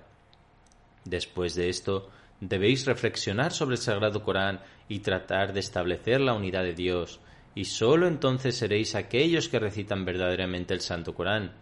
Después 1.04 1.54
de 1.54 1.68
esto, 1.68 2.08
debéis 2.40 2.86
reflexionar 2.86 3.52
sobre 3.52 3.74
el 3.76 3.82
Sagrado 3.82 4.22
Corán 4.22 4.60
y 4.88 5.00
tratar 5.00 5.52
de 5.52 5.60
establecer 5.60 6.20
la 6.20 6.34
unidad 6.34 6.62
de 6.62 6.74
Dios, 6.74 7.20
y 7.54 7.64
sólo 7.64 8.06
entonces 8.06 8.56
seréis 8.56 8.94
aquellos 8.94 9.48
que 9.48 9.58
recitan 9.58 10.04
verdaderamente 10.04 10.74
el 10.74 10.80
Santo 10.80 11.14
Corán. 11.14 11.52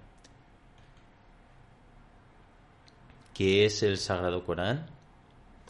¿Qué 3.34 3.66
es 3.66 3.82
el 3.82 3.98
Sagrado 3.98 4.44
Corán? 4.44 4.86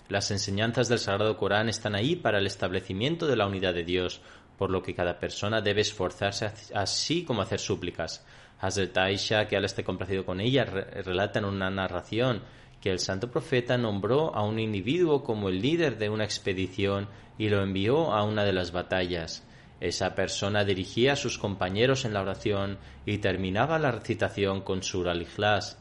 Las 0.09 0.31
enseñanzas 0.31 0.89
del 0.89 1.01
Sagrado 1.01 1.37
Corán 1.37 1.69
están 1.69 1.97
ahí 1.97 2.15
para 2.15 2.39
el 2.39 2.47
establecimiento 2.47 3.27
de 3.27 3.37
la 3.37 3.47
unidad 3.47 3.75
de 3.75 3.85
Dios, 3.85 4.21
por 4.57 4.71
lo 4.71 4.83
que 4.83 4.95
cada 4.95 5.19
persona 5.19 5.61
debe 5.61 5.81
esforzarse 5.81 6.53
así 6.75 7.25
como 7.25 7.43
hacer 7.43 7.59
súplicas. 7.59 8.25
Hazrat 8.61 8.97
Aisha, 8.97 9.49
que 9.49 9.57
al 9.57 9.65
esté 9.65 9.85
complacido 9.85 10.25
con 10.25 10.41
ella, 10.41 10.65
relata 10.65 11.41
en 11.41 11.45
una 11.45 11.71
narración 11.71 12.43
que 12.81 12.91
el 12.91 13.01
santo 13.01 13.31
profeta 13.31 13.77
nombró 13.77 14.35
a 14.35 14.45
un 14.45 14.59
individuo 14.59 15.25
como 15.25 15.49
el 15.49 15.61
líder 15.61 15.99
de 15.99 16.09
una 16.09 16.25
expedición 16.25 17.09
y 17.37 17.49
lo 17.49 17.63
envió 17.63 18.13
a 18.13 18.23
una 18.23 18.45
de 18.45 18.53
las 18.53 18.71
batallas. 18.71 19.45
Esa 19.81 20.15
persona 20.15 20.65
dirigía 20.65 21.13
a 21.13 21.17
sus 21.17 21.39
compañeros 21.39 22.05
en 22.05 22.15
la 22.15 22.23
oración 22.23 22.79
y 23.05 23.19
terminaba 23.19 23.79
la 23.79 23.91
recitación 23.91 24.63
con 24.63 24.83
Sur 24.83 25.09
al-Ikhlas. 25.09 25.79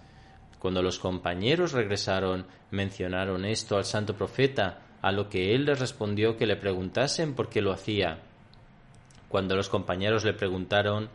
Cuando 0.59 0.81
los 0.81 0.99
compañeros 0.99 1.71
regresaron, 1.71 2.47
mencionaron 2.71 3.45
esto 3.45 3.77
al 3.77 3.85
santo 3.85 4.15
profeta, 4.15 4.81
a 5.01 5.11
lo 5.11 5.29
que 5.29 5.53
él 5.53 5.65
les 5.65 5.79
respondió 5.79 6.35
que 6.35 6.47
le 6.47 6.55
preguntasen 6.55 7.35
por 7.35 7.49
qué 7.49 7.61
lo 7.61 7.71
hacía. 7.71 8.19
Cuando 9.29 9.55
los 9.55 9.69
compañeros 9.69 10.25
le 10.25 10.33
preguntaron, 10.33 11.09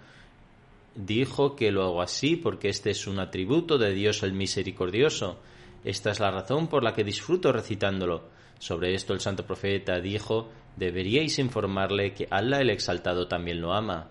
dijo 0.95 1.57
que 1.57 1.71
lo 1.71 1.85
hago 1.85 2.03
así 2.03 2.37
porque 2.37 2.69
este 2.69 2.91
es 2.91 3.07
un 3.07 3.19
atributo 3.19 3.79
de 3.79 3.93
Dios 3.93 4.23
el 4.23 4.33
misericordioso. 4.33 5.39
Esta 5.85 6.11
es 6.11 6.21
la 6.21 6.31
razón 6.31 6.69
por 6.69 6.83
la 6.83 6.95
que 6.95 7.05
disfruto 7.05 7.53
recitándolo. 7.53 8.29
Sobre 8.59 8.95
esto 8.95 9.15
el 9.15 9.21
santo 9.21 9.47
profeta 9.47 10.01
dijo, 10.01 10.51
deberíais 10.81 11.39
informarle 11.39 12.15
que 12.15 12.27
Allah 12.31 12.61
el 12.61 12.71
exaltado 12.71 13.29
también 13.29 13.61
lo 13.61 13.75
ama. 13.75 14.09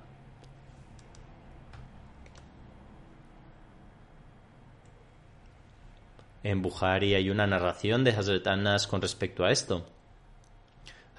En 6.44 6.62
Bukhari 6.62 7.16
hay 7.16 7.32
una 7.32 7.48
narración 7.48 8.04
de 8.04 8.12
Hazrat 8.12 8.46
Anas 8.48 8.86
con 8.86 9.02
respecto 9.02 9.44
a 9.44 9.52
esto. 9.52 9.88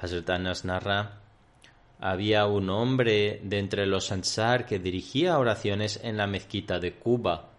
Hazrat 0.01 0.31
Anas 0.31 0.65
narra 0.65 1.19
había 1.99 2.47
un 2.47 2.71
hombre 2.71 3.41
de 3.43 3.59
entre 3.59 3.87
los 3.87 4.13
Ansar 4.13 4.65
que 4.65 4.79
dirigía 4.79 5.37
oraciones 5.37 6.01
en 6.03 6.17
la 6.17 6.29
mezquita 6.29 6.79
de 6.79 6.95
Cuba. 6.95 7.51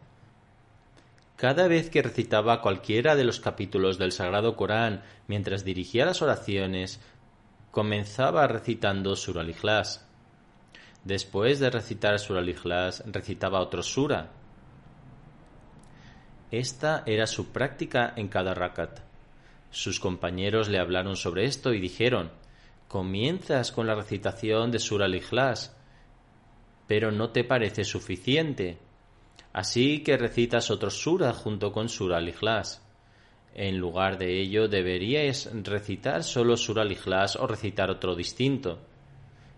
Cada 1.35 1.67
vez 1.67 1.89
que 1.89 2.01
recitaba 2.01 2.61
cualquiera 2.61 3.15
de 3.15 3.25
los 3.25 3.39
capítulos 3.39 3.99
del 3.99 4.13
Sagrado 4.13 4.55
Corán 4.55 5.03
mientras 5.27 5.63
dirigía 5.63 6.05
las 6.05 6.21
oraciones, 6.21 6.99
comenzaba 7.71 8.47
recitando 8.47 9.15
Sur 9.15 9.39
al-Ikhlas. 9.39 10.05
Después 11.05 11.59
de 11.59 11.69
recitar 11.69 12.19
Sur 12.19 12.37
al-Ikhlas, 12.37 13.03
recitaba 13.07 13.61
otro 13.61 13.81
Sura. 13.81 14.29
Esta 16.51 17.03
era 17.05 17.25
su 17.27 17.53
práctica 17.53 18.13
en 18.17 18.27
cada 18.27 18.53
rakat. 18.53 18.99
Sus 19.71 20.01
compañeros 20.01 20.67
le 20.67 20.79
hablaron 20.79 21.15
sobre 21.15 21.45
esto 21.45 21.73
y 21.73 21.79
dijeron 21.79 22.31
comienzas 22.89 23.71
con 23.71 23.87
la 23.87 23.95
recitación 23.95 24.69
de 24.69 24.79
Sur 24.79 25.01
al-Ikhlas, 25.01 25.73
pero 26.87 27.09
no 27.09 27.29
te 27.29 27.45
parece 27.45 27.85
suficiente. 27.85 28.79
Así 29.53 30.03
que 30.03 30.17
recitas 30.17 30.69
otro 30.71 30.89
sura 30.89 31.31
junto 31.31 31.71
con 31.71 31.87
Sur 31.87 32.13
al-Ikhlas. 32.13 32.85
En 33.53 33.77
lugar 33.77 34.17
de 34.17 34.39
ello, 34.39 34.67
deberíais 34.67 35.49
recitar 35.63 36.23
solo 36.23 36.55
Sur 36.55 36.79
al-Ikhlas 36.79 37.35
o 37.35 37.47
recitar 37.47 37.89
otro 37.89 38.15
distinto. 38.15 38.79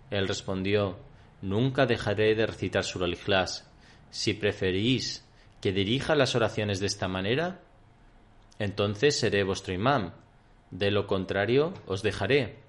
Él 0.10 0.28
respondió, 0.28 0.98
Nunca 1.42 1.86
dejaré 1.86 2.36
de 2.36 2.46
recitar 2.46 2.84
Sur 2.84 3.04
al-Ikhlas. 3.04 3.70
Si 4.10 4.34
preferís 4.34 5.26
que 5.62 5.72
dirija 5.72 6.16
las 6.16 6.36
oraciones 6.36 6.80
de 6.80 6.88
esta 6.88 7.08
manera, 7.08 7.62
entonces 8.60 9.20
seré 9.20 9.44
vuestro 9.44 9.74
imam. 9.74 10.12
De 10.72 10.90
lo 10.90 11.06
contrario, 11.06 11.74
os 11.86 12.02
dejaré. 12.02 12.64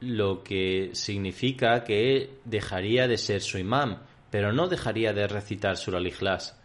lo 0.00 0.42
que 0.42 0.90
significa 0.92 1.82
que 1.84 2.38
dejaría 2.44 3.08
de 3.08 3.16
ser 3.16 3.40
su 3.40 3.58
imam, 3.58 4.02
pero 4.30 4.52
no 4.52 4.68
dejaría 4.68 5.12
de 5.12 5.26
recitar 5.26 5.76
Sur 5.76 5.96
al-Ikhlas. 5.96 6.58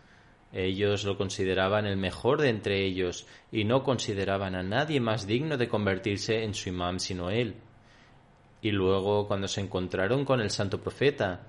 Ellos 0.54 1.06
lo 1.06 1.18
consideraban 1.18 1.86
el 1.86 1.96
mejor 1.98 2.42
de 2.42 2.50
entre 2.50 2.86
ellos 2.86 3.26
y 3.52 3.64
no 3.64 3.84
consideraban 3.84 4.56
a 4.56 4.64
nadie 4.64 5.00
más 5.00 5.26
digno 5.26 5.58
de 5.58 5.70
convertirse 5.70 6.44
en 6.44 6.54
su 6.54 6.70
imam 6.70 7.00
sino 7.00 7.30
él. 7.30 7.56
Y 8.62 8.72
luego, 8.72 9.28
cuando 9.28 9.48
se 9.48 9.62
encontraron 9.62 10.26
con 10.26 10.42
el 10.42 10.52
santo 10.52 10.82
profeta, 10.82 11.48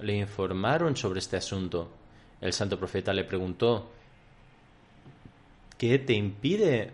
le 0.00 0.16
informaron 0.16 0.96
sobre 0.96 1.20
este 1.20 1.36
asunto. 1.36 1.92
El 2.40 2.52
santo 2.52 2.78
profeta 2.78 3.12
le 3.12 3.24
preguntó, 3.24 3.92
¿qué 5.78 5.98
te 5.98 6.14
impide 6.14 6.92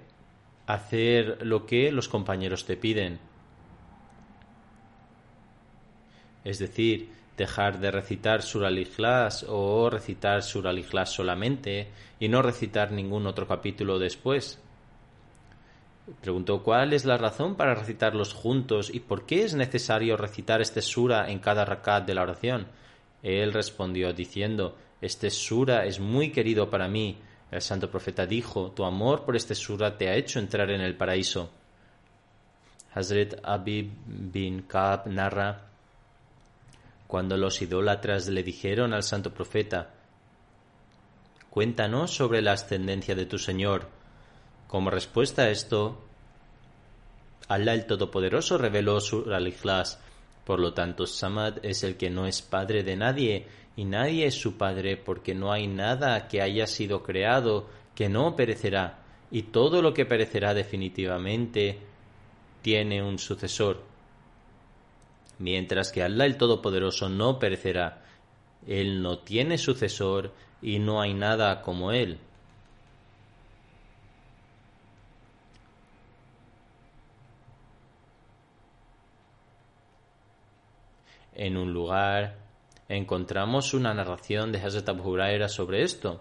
hacer 0.66 1.46
lo 1.46 1.64
que 1.64 1.90
los 1.92 2.08
compañeros 2.08 2.66
te 2.66 2.76
piden? 2.76 3.20
Es 6.44 6.58
decir, 6.58 7.10
dejar 7.38 7.80
de 7.80 7.90
recitar 7.90 8.42
Surah 8.42 8.68
al-Ikhlas 8.68 9.46
o 9.48 9.88
recitar 9.88 10.42
Surah 10.42 10.70
al-Ikhlas 10.70 11.10
solamente 11.10 11.88
y 12.20 12.28
no 12.28 12.42
recitar 12.42 12.92
ningún 12.92 13.26
otro 13.26 13.48
capítulo 13.48 13.98
después. 13.98 14.60
Preguntó 16.20 16.62
cuál 16.62 16.92
es 16.92 17.04
la 17.04 17.16
razón 17.16 17.54
para 17.54 17.74
recitarlos 17.74 18.34
juntos 18.34 18.90
y 18.92 19.00
por 19.00 19.24
qué 19.24 19.44
es 19.44 19.54
necesario 19.54 20.16
recitar 20.16 20.60
este 20.60 20.82
sura 20.82 21.30
en 21.30 21.38
cada 21.38 21.64
rakat 21.64 22.06
de 22.06 22.14
la 22.14 22.22
oración. 22.22 22.66
Él 23.22 23.52
respondió 23.52 24.12
diciendo, 24.12 24.76
este 25.00 25.30
sura 25.30 25.84
es 25.84 26.00
muy 26.00 26.32
querido 26.32 26.68
para 26.68 26.88
mí. 26.88 27.18
El 27.50 27.62
santo 27.62 27.90
profeta 27.90 28.26
dijo, 28.26 28.72
tu 28.72 28.84
amor 28.84 29.24
por 29.24 29.36
este 29.36 29.54
sura 29.54 29.96
te 29.96 30.08
ha 30.08 30.16
hecho 30.16 30.38
entrar 30.38 30.70
en 30.70 30.80
el 30.80 30.96
paraíso. 30.96 31.50
Hazret 32.94 33.40
Abib 33.44 33.92
bin 34.06 34.62
Kaab 34.62 35.06
narra, 35.06 35.67
cuando 37.08 37.36
los 37.36 37.60
idólatras 37.62 38.28
le 38.28 38.44
dijeron 38.44 38.92
al 38.92 39.02
santo 39.02 39.34
profeta, 39.34 39.94
Cuéntanos 41.50 42.12
sobre 42.12 42.42
la 42.42 42.52
ascendencia 42.52 43.16
de 43.16 43.26
tu 43.26 43.38
Señor. 43.38 43.88
Como 44.68 44.90
respuesta 44.90 45.42
a 45.42 45.50
esto, 45.50 46.04
Allah 47.48 47.72
el 47.72 47.86
Todopoderoso 47.86 48.58
reveló 48.58 49.00
su 49.00 49.32
al-Ikhlas. 49.32 49.98
Por 50.44 50.60
lo 50.60 50.74
tanto, 50.74 51.06
Samad 51.06 51.64
es 51.64 51.82
el 51.82 51.96
que 51.96 52.10
no 52.10 52.26
es 52.26 52.42
padre 52.42 52.84
de 52.84 52.96
nadie 52.96 53.46
y 53.74 53.86
nadie 53.86 54.26
es 54.26 54.34
su 54.34 54.58
padre 54.58 54.98
porque 54.98 55.34
no 55.34 55.50
hay 55.50 55.66
nada 55.66 56.28
que 56.28 56.42
haya 56.42 56.66
sido 56.66 57.02
creado 57.02 57.68
que 57.94 58.08
no 58.08 58.36
perecerá 58.36 59.02
y 59.30 59.44
todo 59.44 59.82
lo 59.82 59.94
que 59.94 60.04
perecerá 60.04 60.52
definitivamente 60.52 61.78
tiene 62.62 63.02
un 63.02 63.18
sucesor. 63.18 63.87
Mientras 65.38 65.92
que 65.92 66.02
Allah 66.02 66.24
el 66.24 66.36
Todopoderoso 66.36 67.08
no 67.08 67.38
perecerá, 67.38 68.02
Él 68.66 69.02
no 69.02 69.18
tiene 69.18 69.58
sucesor 69.58 70.32
y 70.60 70.78
no 70.78 71.00
hay 71.00 71.14
nada 71.14 71.62
como 71.62 71.92
Él. 71.92 72.18
En 81.38 81.56
un 81.56 81.72
lugar 81.72 82.36
encontramos 82.88 83.72
una 83.72 83.94
narración 83.94 84.50
de 84.50 84.58
Hazrat 84.58 84.88
Abu 84.88 85.08
Huraira 85.08 85.48
sobre 85.48 85.82
esto. 85.82 86.20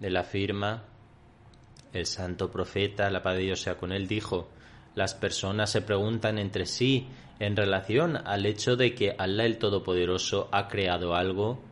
De 0.00 0.08
la 0.08 0.24
firma, 0.24 0.84
el 1.92 2.06
santo 2.06 2.50
profeta, 2.50 3.10
la 3.10 3.22
paz 3.22 3.36
de 3.36 3.42
Dios 3.42 3.60
sea 3.60 3.76
con 3.76 3.92
él, 3.92 4.08
dijo, 4.08 4.48
las 4.94 5.14
personas 5.14 5.70
se 5.70 5.82
preguntan 5.82 6.38
entre 6.38 6.66
sí 6.66 7.08
en 7.38 7.56
relación 7.56 8.16
al 8.16 8.46
hecho 8.46 8.76
de 8.76 8.94
que 8.94 9.14
Allah 9.16 9.44
el 9.44 9.58
Todopoderoso 9.58 10.48
ha 10.50 10.68
creado 10.68 11.14
algo. 11.14 11.62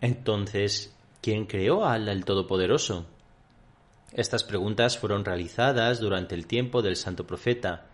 Entonces, 0.00 0.94
¿quién 1.20 1.46
creó 1.46 1.84
a 1.84 1.94
Allah 1.94 2.12
el 2.12 2.24
Todopoderoso? 2.24 3.06
Estas 4.12 4.44
preguntas 4.44 4.98
fueron 4.98 5.24
realizadas 5.24 5.98
durante 5.98 6.34
el 6.34 6.46
tiempo 6.46 6.82
del 6.82 6.96
santo 6.96 7.26
profeta 7.26 7.86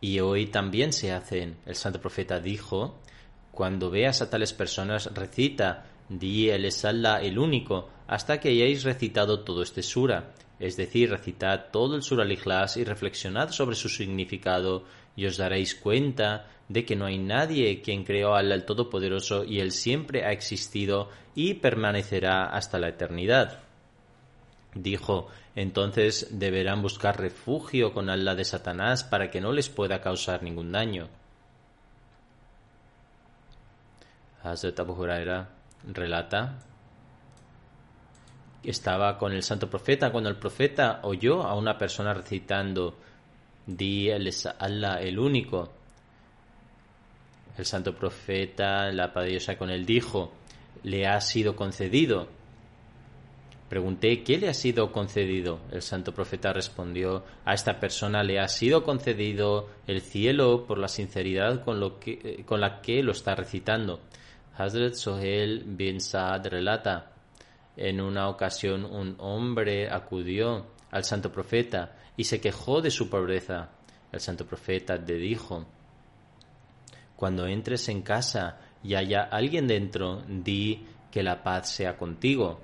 y 0.00 0.20
hoy 0.20 0.46
también 0.46 0.92
se 0.92 1.12
hacen. 1.12 1.56
El 1.66 1.74
santo 1.74 2.00
profeta 2.00 2.38
dijo, 2.38 3.00
cuando 3.50 3.90
veas 3.90 4.22
a 4.22 4.30
tales 4.30 4.52
personas, 4.52 5.12
recita, 5.12 5.86
di 6.10 6.50
el 6.50 6.64
es 6.64 6.84
Allah 6.84 7.22
el 7.22 7.38
único, 7.38 7.88
hasta 8.08 8.40
que 8.40 8.50
hayáis 8.50 8.82
recitado 8.82 9.40
todo 9.44 9.62
este 9.62 9.82
sura. 9.82 10.32
Es 10.58 10.76
decir, 10.76 11.08
recitad 11.08 11.66
todo 11.72 11.96
el 11.96 12.02
sura 12.02 12.24
al 12.24 12.32
y 12.76 12.84
reflexionad 12.84 13.50
sobre 13.50 13.76
su 13.76 13.88
significado 13.88 14.84
y 15.16 15.24
os 15.24 15.38
daréis 15.38 15.74
cuenta 15.74 16.48
de 16.68 16.84
que 16.84 16.96
no 16.96 17.06
hay 17.06 17.18
nadie 17.18 17.80
quien 17.80 18.04
creó 18.04 18.34
al 18.34 18.52
Allah 18.52 18.66
Todopoderoso 18.66 19.44
y 19.44 19.60
Él 19.60 19.72
siempre 19.72 20.24
ha 20.26 20.32
existido 20.32 21.08
y 21.34 21.54
permanecerá 21.54 22.44
hasta 22.46 22.78
la 22.78 22.88
eternidad. 22.88 23.60
Dijo, 24.74 25.28
entonces 25.56 26.28
deberán 26.32 26.82
buscar 26.82 27.18
refugio 27.18 27.92
con 27.92 28.10
Allah 28.10 28.34
de 28.34 28.44
Satanás 28.44 29.02
para 29.04 29.30
que 29.30 29.40
no 29.40 29.52
les 29.52 29.68
pueda 29.68 30.00
causar 30.00 30.42
ningún 30.42 30.72
daño. 30.72 31.08
Hazrat 34.42 34.78
Abu 34.78 34.94
Huraira 34.94 35.59
relata 35.84 36.58
estaba 38.62 39.16
con 39.16 39.32
el 39.32 39.42
santo 39.42 39.70
profeta 39.70 40.10
cuando 40.12 40.28
el 40.28 40.36
profeta 40.36 41.00
oyó 41.02 41.42
a 41.42 41.54
una 41.54 41.78
persona 41.78 42.12
recitando 42.12 42.96
Di 43.66 44.08
el 44.08 44.28
Allah 44.58 45.00
el 45.00 45.18
único. 45.18 45.70
El 47.56 47.64
santo 47.64 47.94
profeta, 47.94 48.90
la 48.90 49.12
padiosa 49.12 49.56
con 49.56 49.70
él, 49.70 49.86
dijo 49.86 50.32
le 50.82 51.06
ha 51.06 51.20
sido 51.20 51.54
concedido 51.56 52.28
Pregunté, 53.70 54.24
¿qué 54.24 54.36
le 54.36 54.48
ha 54.48 54.54
sido 54.54 54.90
concedido? 54.90 55.60
El 55.70 55.80
santo 55.80 56.12
profeta 56.12 56.52
respondió, 56.52 57.22
a 57.44 57.54
esta 57.54 57.78
persona 57.78 58.24
le 58.24 58.40
ha 58.40 58.48
sido 58.48 58.82
concedido 58.82 59.68
el 59.86 60.00
cielo 60.00 60.66
por 60.66 60.76
la 60.76 60.88
sinceridad 60.88 61.62
con, 61.64 61.78
lo 61.78 62.00
que, 62.00 62.18
eh, 62.24 62.42
con 62.44 62.60
la 62.60 62.80
que 62.80 63.00
lo 63.04 63.12
está 63.12 63.36
recitando. 63.36 64.00
Hazrat 64.60 64.92
Sohel 64.92 65.64
bin 65.64 66.02
Saad 66.02 66.46
relata, 66.48 67.12
en 67.78 67.98
una 67.98 68.28
ocasión 68.28 68.84
un 68.84 69.16
hombre 69.18 69.88
acudió 69.90 70.66
al 70.90 71.02
santo 71.02 71.32
profeta 71.32 71.96
y 72.14 72.24
se 72.24 72.42
quejó 72.42 72.82
de 72.82 72.90
su 72.90 73.08
pobreza. 73.08 73.70
El 74.12 74.20
santo 74.20 74.44
profeta 74.44 74.96
le 74.96 75.14
dijo, 75.14 75.64
cuando 77.16 77.46
entres 77.46 77.88
en 77.88 78.02
casa 78.02 78.58
y 78.82 78.96
haya 78.96 79.22
alguien 79.22 79.66
dentro, 79.66 80.22
di 80.28 80.84
que 81.10 81.22
la 81.22 81.42
paz 81.42 81.70
sea 81.70 81.96
contigo 81.96 82.60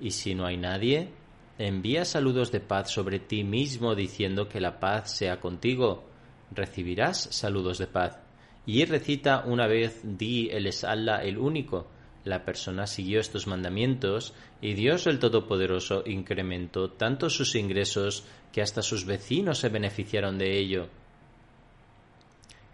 y 0.00 0.12
si 0.12 0.34
no 0.34 0.46
hay 0.46 0.56
nadie, 0.56 1.10
envía 1.58 2.06
saludos 2.06 2.50
de 2.52 2.60
paz 2.60 2.90
sobre 2.90 3.18
ti 3.18 3.44
mismo 3.44 3.94
diciendo 3.94 4.48
que 4.48 4.60
la 4.60 4.80
paz 4.80 5.14
sea 5.18 5.40
contigo. 5.40 6.04
Recibirás 6.52 7.20
saludos 7.20 7.76
de 7.76 7.86
paz. 7.86 8.27
Y 8.68 8.84
recita 8.84 9.44
una 9.46 9.66
vez 9.66 10.02
di 10.04 10.50
el 10.50 10.66
es 10.66 10.84
Allah 10.84 11.22
el 11.22 11.38
único. 11.38 11.86
La 12.24 12.44
persona 12.44 12.86
siguió 12.86 13.18
estos 13.18 13.46
mandamientos 13.46 14.34
y 14.60 14.74
Dios 14.74 15.06
el 15.06 15.18
Todopoderoso 15.18 16.02
incrementó 16.04 16.90
tanto 16.90 17.30
sus 17.30 17.54
ingresos 17.54 18.26
que 18.52 18.60
hasta 18.60 18.82
sus 18.82 19.06
vecinos 19.06 19.56
se 19.56 19.70
beneficiaron 19.70 20.36
de 20.36 20.58
ello. 20.58 20.88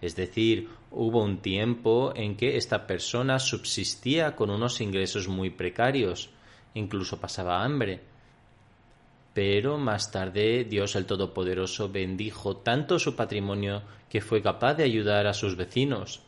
Es 0.03 0.17
decir, 0.17 0.69
hubo 0.91 1.23
un 1.23 1.39
tiempo 1.39 2.13
en 2.17 2.37
que 2.37 2.57
esta 2.57 2.89
persona 2.89 3.39
subsistía 3.39 4.35
con 4.35 4.51
unos 4.51 4.81
ingresos 4.81 5.29
muy 5.29 5.51
precarios, 5.51 6.31
incluso 6.75 7.21
pasaba 7.21 7.63
hambre. 7.65 8.01
Pero 9.35 9.79
más 9.79 10.13
tarde 10.13 10.65
Dios 10.65 10.95
el 10.95 11.07
Todopoderoso 11.07 11.89
bendijo 11.89 12.59
tanto 12.59 13.01
su 13.01 13.17
patrimonio 13.17 13.83
que 14.09 14.21
fue 14.21 14.41
capaz 14.41 14.75
de 14.75 14.85
ayudar 14.85 15.27
a 15.27 15.35
sus 15.35 15.57
vecinos. 15.57 16.23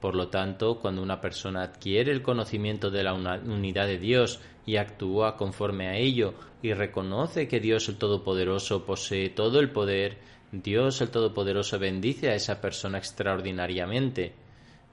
Por 0.00 0.14
lo 0.14 0.28
tanto, 0.28 0.78
cuando 0.78 1.02
una 1.02 1.20
persona 1.20 1.62
adquiere 1.62 2.12
el 2.12 2.22
conocimiento 2.22 2.90
de 2.90 3.02
la 3.02 3.14
unidad 3.14 3.86
de 3.86 3.98
Dios 3.98 4.40
y 4.64 4.76
actúa 4.76 5.36
conforme 5.36 5.88
a 5.88 5.96
ello 5.96 6.34
y 6.62 6.72
reconoce 6.72 7.48
que 7.48 7.60
Dios 7.60 7.88
el 7.88 7.98
Todopoderoso 7.98 8.84
posee 8.84 9.30
todo 9.30 9.58
el 9.58 9.70
poder, 9.70 10.18
Dios 10.52 11.00
el 11.00 11.10
Todopoderoso 11.10 11.78
bendice 11.80 12.30
a 12.30 12.34
esa 12.34 12.60
persona 12.60 12.98
extraordinariamente. 12.98 14.34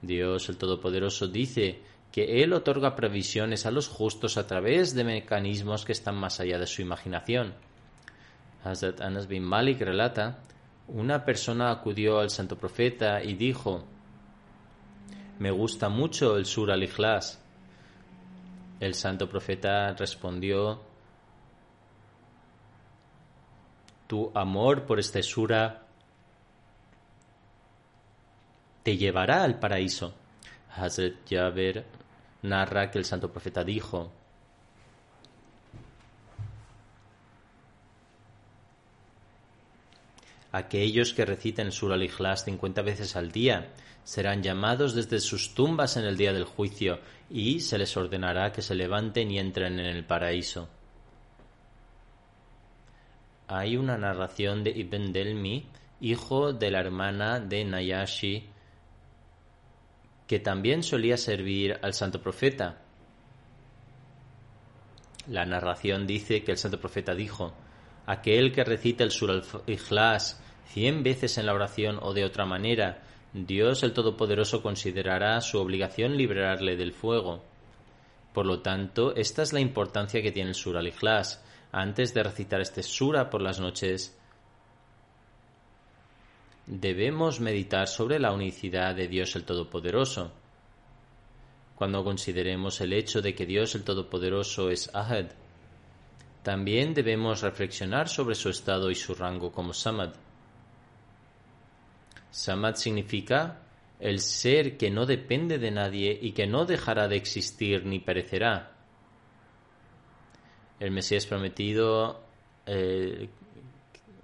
Dios 0.02 0.48
el 0.48 0.56
Todopoderoso 0.56 1.28
dice 1.28 1.80
que 2.12 2.42
Él 2.42 2.52
otorga 2.52 2.96
previsiones 2.96 3.66
a 3.66 3.70
los 3.70 3.88
justos 3.88 4.36
a 4.36 4.46
través 4.46 4.94
de 4.94 5.04
mecanismos 5.04 5.84
que 5.84 5.92
están 5.92 6.16
más 6.16 6.40
allá 6.40 6.58
de 6.58 6.66
su 6.66 6.82
imaginación. 6.82 7.54
Hazrat 8.64 9.00
Anas 9.00 9.26
bin 9.26 9.44
Malik 9.44 9.80
relata, 9.80 10.40
una 10.88 11.24
persona 11.24 11.70
acudió 11.70 12.18
al 12.18 12.30
santo 12.30 12.58
profeta 12.58 13.22
y 13.22 13.34
dijo, 13.34 13.84
me 15.38 15.50
gusta 15.50 15.88
mucho 15.88 16.36
el 16.36 16.44
sur 16.44 16.70
al 16.70 16.82
-Ikhlas. 16.82 17.38
El 18.80 18.94
santo 18.94 19.28
profeta 19.28 19.94
respondió, 19.94 20.82
tu 24.06 24.32
amor 24.34 24.84
por 24.86 24.98
este 24.98 25.22
sura 25.22 25.86
te 28.82 28.96
llevará 28.96 29.44
al 29.44 29.58
paraíso. 29.58 30.19
Hazrat 30.74 31.28
Jaber 31.28 31.84
narra 32.42 32.90
que 32.90 32.98
el 32.98 33.04
santo 33.04 33.30
profeta 33.32 33.64
dijo, 33.64 34.12
Aquellos 40.52 41.14
que 41.14 41.24
reciten 41.24 41.70
Sur 41.70 41.92
al-Ikhlas 41.92 42.44
50 42.44 42.82
veces 42.82 43.14
al 43.14 43.30
día 43.30 43.68
serán 44.02 44.42
llamados 44.42 44.94
desde 44.94 45.20
sus 45.20 45.54
tumbas 45.54 45.96
en 45.96 46.04
el 46.04 46.16
día 46.16 46.32
del 46.32 46.44
juicio 46.44 46.98
y 47.28 47.60
se 47.60 47.78
les 47.78 47.96
ordenará 47.96 48.50
que 48.50 48.62
se 48.62 48.74
levanten 48.74 49.30
y 49.30 49.38
entren 49.38 49.78
en 49.78 49.86
el 49.86 50.04
paraíso. 50.04 50.68
Hay 53.46 53.76
una 53.76 53.96
narración 53.96 54.64
de 54.64 54.70
Ibn 54.70 55.12
Delmi, 55.12 55.66
hijo 56.00 56.52
de 56.52 56.70
la 56.70 56.80
hermana 56.80 57.38
de 57.38 57.64
Nayashi, 57.64 58.48
que 60.30 60.38
también 60.38 60.84
solía 60.84 61.16
servir 61.16 61.80
al 61.82 61.92
santo 61.92 62.22
profeta. 62.22 62.78
La 65.26 65.44
narración 65.44 66.06
dice 66.06 66.44
que 66.44 66.52
el 66.52 66.56
santo 66.56 66.78
profeta 66.78 67.16
dijo, 67.16 67.52
aquel 68.06 68.52
que 68.52 68.62
recita 68.62 69.02
el 69.02 69.10
Sur 69.10 69.32
al-Ikhlas 69.32 70.40
cien 70.66 71.02
veces 71.02 71.36
en 71.36 71.46
la 71.46 71.52
oración 71.52 71.98
o 72.00 72.14
de 72.14 72.24
otra 72.24 72.46
manera, 72.46 73.02
Dios 73.32 73.82
el 73.82 73.92
Todopoderoso 73.92 74.62
considerará 74.62 75.40
su 75.40 75.58
obligación 75.58 76.16
liberarle 76.16 76.76
del 76.76 76.92
fuego. 76.92 77.42
Por 78.32 78.46
lo 78.46 78.60
tanto, 78.60 79.16
esta 79.16 79.42
es 79.42 79.52
la 79.52 79.58
importancia 79.58 80.22
que 80.22 80.30
tiene 80.30 80.50
el 80.50 80.54
Sur 80.54 80.76
al-Ikhlas. 80.76 81.44
Antes 81.72 82.14
de 82.14 82.22
recitar 82.22 82.60
este 82.60 82.84
Sura 82.84 83.30
por 83.30 83.42
las 83.42 83.58
noches, 83.58 84.16
debemos 86.70 87.40
meditar 87.40 87.88
sobre 87.88 88.20
la 88.20 88.32
unicidad 88.32 88.94
de 88.94 89.08
Dios 89.08 89.34
el 89.34 89.44
Todopoderoso. 89.44 90.30
Cuando 91.74 92.04
consideremos 92.04 92.80
el 92.80 92.92
hecho 92.92 93.20
de 93.20 93.34
que 93.34 93.44
Dios 93.44 93.74
el 93.74 93.82
Todopoderoso 93.82 94.70
es 94.70 94.94
Ahad, 94.94 95.26
también 96.44 96.94
debemos 96.94 97.42
reflexionar 97.42 98.08
sobre 98.08 98.36
su 98.36 98.50
estado 98.50 98.88
y 98.90 98.94
su 98.94 99.14
rango 99.16 99.50
como 99.50 99.72
Samad. 99.72 100.14
Samad 102.30 102.76
significa 102.76 103.62
el 103.98 104.20
ser 104.20 104.76
que 104.76 104.90
no 104.90 105.06
depende 105.06 105.58
de 105.58 105.72
nadie 105.72 106.16
y 106.22 106.32
que 106.32 106.46
no 106.46 106.66
dejará 106.66 107.08
de 107.08 107.16
existir 107.16 107.84
ni 107.84 107.98
perecerá. 107.98 108.76
El 110.78 110.92
Mesías 110.92 111.26
prometido, 111.26 112.22
eh, 112.64 113.28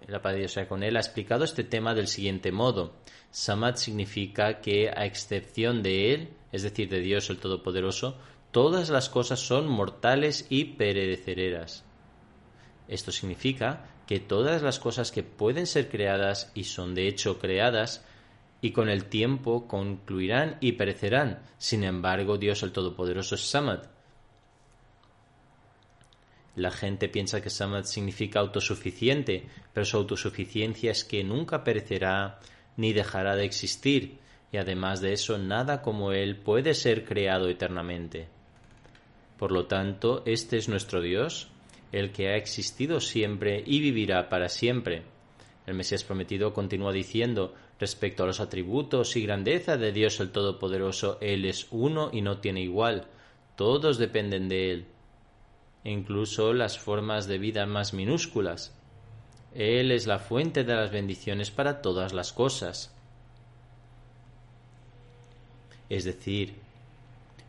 la 0.09 0.49
sea 0.49 0.69
con 0.69 0.83
él, 0.83 0.97
ha 0.97 1.01
explicado 1.01 1.45
este 1.45 1.65
tema 1.65 1.95
del 1.95 2.07
siguiente 2.07 2.53
modo. 2.53 2.95
Samad 3.31 3.77
significa 3.77 4.61
que 4.61 4.89
a 4.89 5.05
excepción 5.05 5.83
de 5.83 6.15
él, 6.15 6.29
es 6.53 6.63
decir, 6.63 6.89
de 6.89 7.01
Dios 7.01 7.29
el 7.31 7.39
Todopoderoso, 7.39 8.17
todas 8.53 8.89
las 8.89 9.09
cosas 9.09 9.41
son 9.41 9.67
mortales 9.67 10.47
y 10.49 10.65
perecederas. 10.77 11.85
Esto 12.89 13.11
significa 13.11 13.85
que 14.07 14.21
todas 14.21 14.63
las 14.63 14.79
cosas 14.79 15.11
que 15.11 15.25
pueden 15.25 15.67
ser 15.67 15.89
creadas 15.89 16.53
y 16.55 16.65
son 16.65 16.95
de 16.95 17.09
hecho 17.09 17.39
creadas, 17.39 18.05
y 18.61 18.71
con 18.71 18.89
el 18.89 19.07
tiempo 19.07 19.69
concluirán 19.69 20.57
y 20.61 20.73
perecerán. 20.73 21.43
Sin 21.59 21.85
embargo, 21.85 22.39
Dios 22.39 22.63
el 22.63 22.73
Todopoderoso 22.73 23.35
es 23.35 23.43
Samad. 23.43 23.96
La 26.57 26.71
gente 26.71 27.11
piensa 27.11 27.43
que 27.43 27.51
Samad 27.51 27.85
significa 27.85 28.41
autosuficiente, 28.41 29.45
pero 29.75 29.85
su 29.85 29.99
autosuficiencia 29.99 30.91
es 30.91 31.05
que 31.05 31.23
nunca 31.23 31.63
perecerá 31.63 32.41
ni 32.79 32.95
dejará 32.95 33.37
de 33.37 33.45
existir, 33.45 34.19
y 34.51 34.57
además 34.57 35.03
de 35.03 35.13
eso 35.13 35.37
nada 35.37 35.83
como 35.83 36.13
Él 36.13 36.37
puede 36.37 36.73
ser 36.73 37.05
creado 37.05 37.51
eternamente. 37.51 38.29
Por 39.39 39.53
lo 39.53 39.67
tanto, 39.67 40.23
este 40.25 40.57
es 40.57 40.71
nuestro 40.71 41.03
Dios, 41.03 41.49
el 41.93 42.11
que 42.11 42.29
ha 42.29 42.37
existido 42.37 43.01
siempre 43.01 43.63
y 43.65 43.81
vivirá 43.81 44.31
para 44.31 44.49
siempre. 44.49 45.03
El 45.67 45.75
Mesías 45.75 46.05
prometido 46.05 46.55
continúa 46.55 46.93
diciendo 46.93 47.55
respecto 47.79 48.23
a 48.23 48.27
los 48.27 48.41
atributos 48.41 49.15
y 49.17 49.23
grandeza 49.27 49.77
de 49.77 49.93
Dios 49.93 50.21
el 50.21 50.31
Todopoderoso, 50.31 51.19
Él 51.21 51.45
es 51.45 51.67
uno 51.71 52.09
y 52.15 52.23
no 52.23 52.39
tiene 52.39 52.63
igual, 52.63 53.09
todos 53.57 53.99
dependen 53.99 54.49
de 54.49 54.71
Él, 54.71 54.87
incluso 55.91 56.53
las 56.53 56.79
formas 56.79 57.27
de 57.27 57.39
vida 57.39 57.67
más 57.67 57.95
minúsculas. 57.95 58.75
Él 59.55 59.91
es 59.91 60.07
la 60.07 60.19
fuente 60.19 60.65
de 60.65 60.75
las 60.75 60.91
bendiciones 60.91 61.51
para 61.51 61.81
todas 61.81 62.13
las 62.13 62.33
cosas. 62.33 62.95
Es 65.89 66.05
decir, 66.05 66.55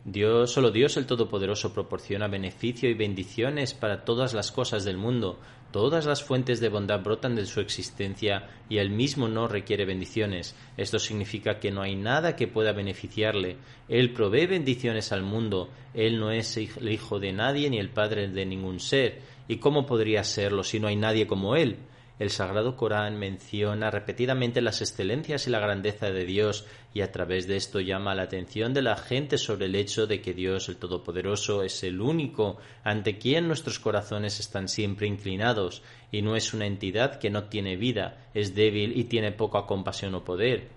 Dios, 0.04 0.52
solo 0.52 0.70
Dios 0.70 0.96
el 0.96 1.06
Todopoderoso 1.06 1.74
proporciona 1.74 2.28
beneficio 2.28 2.88
y 2.88 2.94
bendiciones 2.94 3.74
para 3.74 4.04
todas 4.04 4.32
las 4.32 4.52
cosas 4.52 4.84
del 4.84 4.96
mundo. 4.96 5.38
Todas 5.70 6.06
las 6.06 6.22
fuentes 6.22 6.60
de 6.60 6.70
bondad 6.70 7.02
brotan 7.02 7.36
de 7.36 7.44
su 7.44 7.60
existencia 7.60 8.48
y 8.70 8.78
Él 8.78 8.88
mismo 8.88 9.28
no 9.28 9.48
requiere 9.48 9.84
bendiciones. 9.84 10.56
Esto 10.78 10.98
significa 10.98 11.60
que 11.60 11.70
no 11.70 11.82
hay 11.82 11.94
nada 11.94 12.36
que 12.36 12.48
pueda 12.48 12.72
beneficiarle. 12.72 13.58
Él 13.86 14.14
provee 14.14 14.46
bendiciones 14.46 15.12
al 15.12 15.22
mundo. 15.22 15.68
Él 15.92 16.18
no 16.18 16.30
es 16.30 16.56
el 16.56 16.88
hijo 16.90 17.20
de 17.20 17.32
nadie 17.32 17.68
ni 17.68 17.78
el 17.78 17.90
padre 17.90 18.28
de 18.28 18.46
ningún 18.46 18.80
ser. 18.80 19.20
¿Y 19.46 19.56
cómo 19.56 19.84
podría 19.84 20.24
serlo 20.24 20.64
si 20.64 20.80
no 20.80 20.88
hay 20.88 20.96
nadie 20.96 21.26
como 21.26 21.54
Él? 21.54 21.76
El 22.18 22.30
Sagrado 22.30 22.74
Corán 22.74 23.16
menciona 23.16 23.92
repetidamente 23.92 24.60
las 24.60 24.80
excelencias 24.80 25.46
y 25.46 25.50
la 25.50 25.60
grandeza 25.60 26.10
de 26.10 26.24
Dios 26.24 26.66
y 26.92 27.02
a 27.02 27.12
través 27.12 27.46
de 27.46 27.56
esto 27.56 27.78
llama 27.78 28.16
la 28.16 28.24
atención 28.24 28.74
de 28.74 28.82
la 28.82 28.96
gente 28.96 29.38
sobre 29.38 29.66
el 29.66 29.76
hecho 29.76 30.08
de 30.08 30.20
que 30.20 30.34
Dios 30.34 30.68
el 30.68 30.78
Todopoderoso 30.78 31.62
es 31.62 31.84
el 31.84 32.00
único 32.00 32.58
ante 32.82 33.18
quien 33.18 33.46
nuestros 33.46 33.78
corazones 33.78 34.40
están 34.40 34.66
siempre 34.66 35.06
inclinados 35.06 35.82
y 36.10 36.22
no 36.22 36.34
es 36.34 36.52
una 36.54 36.66
entidad 36.66 37.20
que 37.20 37.30
no 37.30 37.44
tiene 37.44 37.76
vida, 37.76 38.26
es 38.34 38.52
débil 38.52 38.98
y 38.98 39.04
tiene 39.04 39.30
poca 39.30 39.62
compasión 39.66 40.16
o 40.16 40.24
poder. 40.24 40.70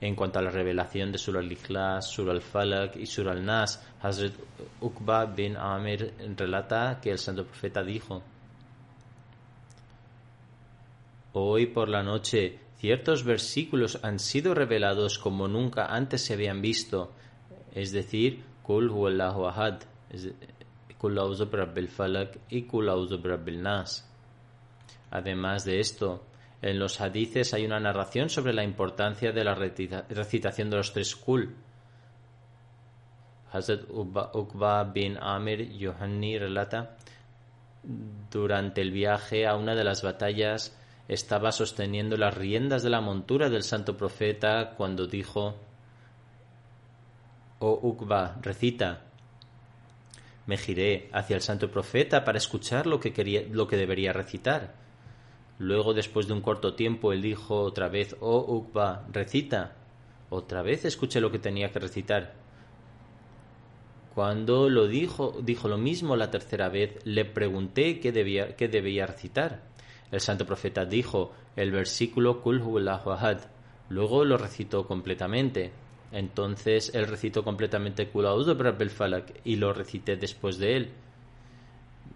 En 0.00 0.14
cuanto 0.14 0.38
a 0.38 0.42
la 0.42 0.50
revelación 0.50 1.10
de 1.10 1.18
Sur 1.18 1.36
al-Ikhlas, 1.36 2.08
Sur 2.08 2.30
al-Falak 2.30 2.94
y 2.94 3.06
Sur 3.06 3.28
al-Nas, 3.28 3.84
Hazrat 4.00 4.32
Uqba 4.80 5.26
bin 5.26 5.56
Amir 5.56 6.14
relata 6.36 7.00
que 7.02 7.10
el 7.10 7.18
santo 7.18 7.44
profeta 7.44 7.82
dijo 7.82 8.22
Hoy 11.32 11.66
por 11.66 11.88
la 11.88 12.02
noche 12.02 12.58
ciertos 12.78 13.24
versículos 13.24 14.00
han 14.02 14.18
sido 14.18 14.54
revelados 14.54 15.18
como 15.18 15.46
nunca 15.46 15.86
antes 15.86 16.24
se 16.24 16.34
habían 16.34 16.60
visto, 16.60 17.12
es 17.74 17.92
decir, 17.92 18.42
Kul 18.62 18.90
huwallahu 18.90 19.46
ahad, 19.46 19.80
Kul 20.98 21.18
falak 21.88 22.38
y 22.48 22.62
Kul 22.62 22.90
nas. 23.62 24.08
Además 25.10 25.64
de 25.64 25.80
esto, 25.80 26.24
en 26.62 26.78
los 26.78 27.00
hadices 27.00 27.54
hay 27.54 27.64
una 27.64 27.80
narración 27.80 28.28
sobre 28.28 28.52
la 28.52 28.64
importancia 28.64 29.32
de 29.32 29.44
la 29.44 29.54
recitación 29.54 30.70
de 30.70 30.76
los 30.76 30.92
tres 30.92 31.14
Kul. 31.14 31.54
Hazrat 33.52 33.82
Uqba 33.90 34.84
bin 34.84 35.16
Amir 35.20 35.70
Yohanni 35.72 36.38
relata 36.38 36.96
durante 38.30 38.80
el 38.80 38.90
viaje 38.90 39.46
a 39.46 39.56
una 39.56 39.74
de 39.74 39.84
las 39.84 40.02
batallas 40.02 40.76
estaba 41.10 41.50
sosteniendo 41.50 42.16
las 42.16 42.34
riendas 42.34 42.84
de 42.84 42.90
la 42.90 43.00
montura 43.00 43.50
del 43.50 43.64
santo 43.64 43.96
profeta 43.96 44.74
cuando 44.76 45.08
dijo, 45.08 45.56
Oh 47.58 47.80
Uqba, 47.82 48.38
recita. 48.40 49.02
Me 50.46 50.56
giré 50.56 51.10
hacia 51.12 51.34
el 51.34 51.42
santo 51.42 51.68
profeta 51.68 52.24
para 52.24 52.38
escuchar 52.38 52.86
lo 52.86 53.00
que, 53.00 53.12
quería, 53.12 53.42
lo 53.50 53.66
que 53.66 53.76
debería 53.76 54.12
recitar. 54.12 54.76
Luego, 55.58 55.94
después 55.94 56.28
de 56.28 56.32
un 56.32 56.42
corto 56.42 56.74
tiempo, 56.74 57.12
él 57.12 57.22
dijo 57.22 57.60
otra 57.60 57.88
vez, 57.88 58.14
Oh 58.20 58.44
Uqba, 58.46 59.04
recita. 59.10 59.74
Otra 60.30 60.62
vez 60.62 60.84
escuché 60.84 61.20
lo 61.20 61.32
que 61.32 61.40
tenía 61.40 61.72
que 61.72 61.80
recitar. 61.80 62.34
Cuando 64.14 64.68
lo 64.68 64.86
dijo, 64.86 65.36
dijo 65.42 65.66
lo 65.66 65.76
mismo 65.76 66.14
la 66.14 66.30
tercera 66.30 66.68
vez, 66.68 67.04
le 67.04 67.24
pregunté 67.24 67.98
qué 67.98 68.12
debía, 68.12 68.54
qué 68.54 68.68
debía 68.68 69.06
recitar. 69.06 69.70
El 70.10 70.20
santo 70.20 70.44
profeta 70.44 70.84
dijo 70.84 71.32
el 71.56 71.70
versículo 71.70 72.40
Kul. 72.40 72.62
Luego 73.88 74.24
lo 74.24 74.36
recitó 74.36 74.86
completamente. 74.86 75.72
Entonces 76.12 76.92
él 76.94 77.06
recitó 77.06 77.44
completamente 77.44 78.08
Kul 78.08 78.24
Rabbil 78.24 78.90
Falak 78.90 79.40
y 79.44 79.56
lo 79.56 79.72
recité 79.72 80.16
después 80.16 80.58
de 80.58 80.76
él. 80.76 80.90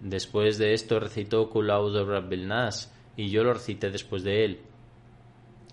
Después 0.00 0.58
de 0.58 0.74
esto 0.74 0.98
recitó 0.98 1.48
Kul 1.48 1.68
Rabbil 1.68 2.48
Nas 2.48 2.92
y 3.16 3.30
yo 3.30 3.44
lo 3.44 3.54
recité 3.54 3.90
después 3.90 4.24
de 4.24 4.44
él. 4.44 4.60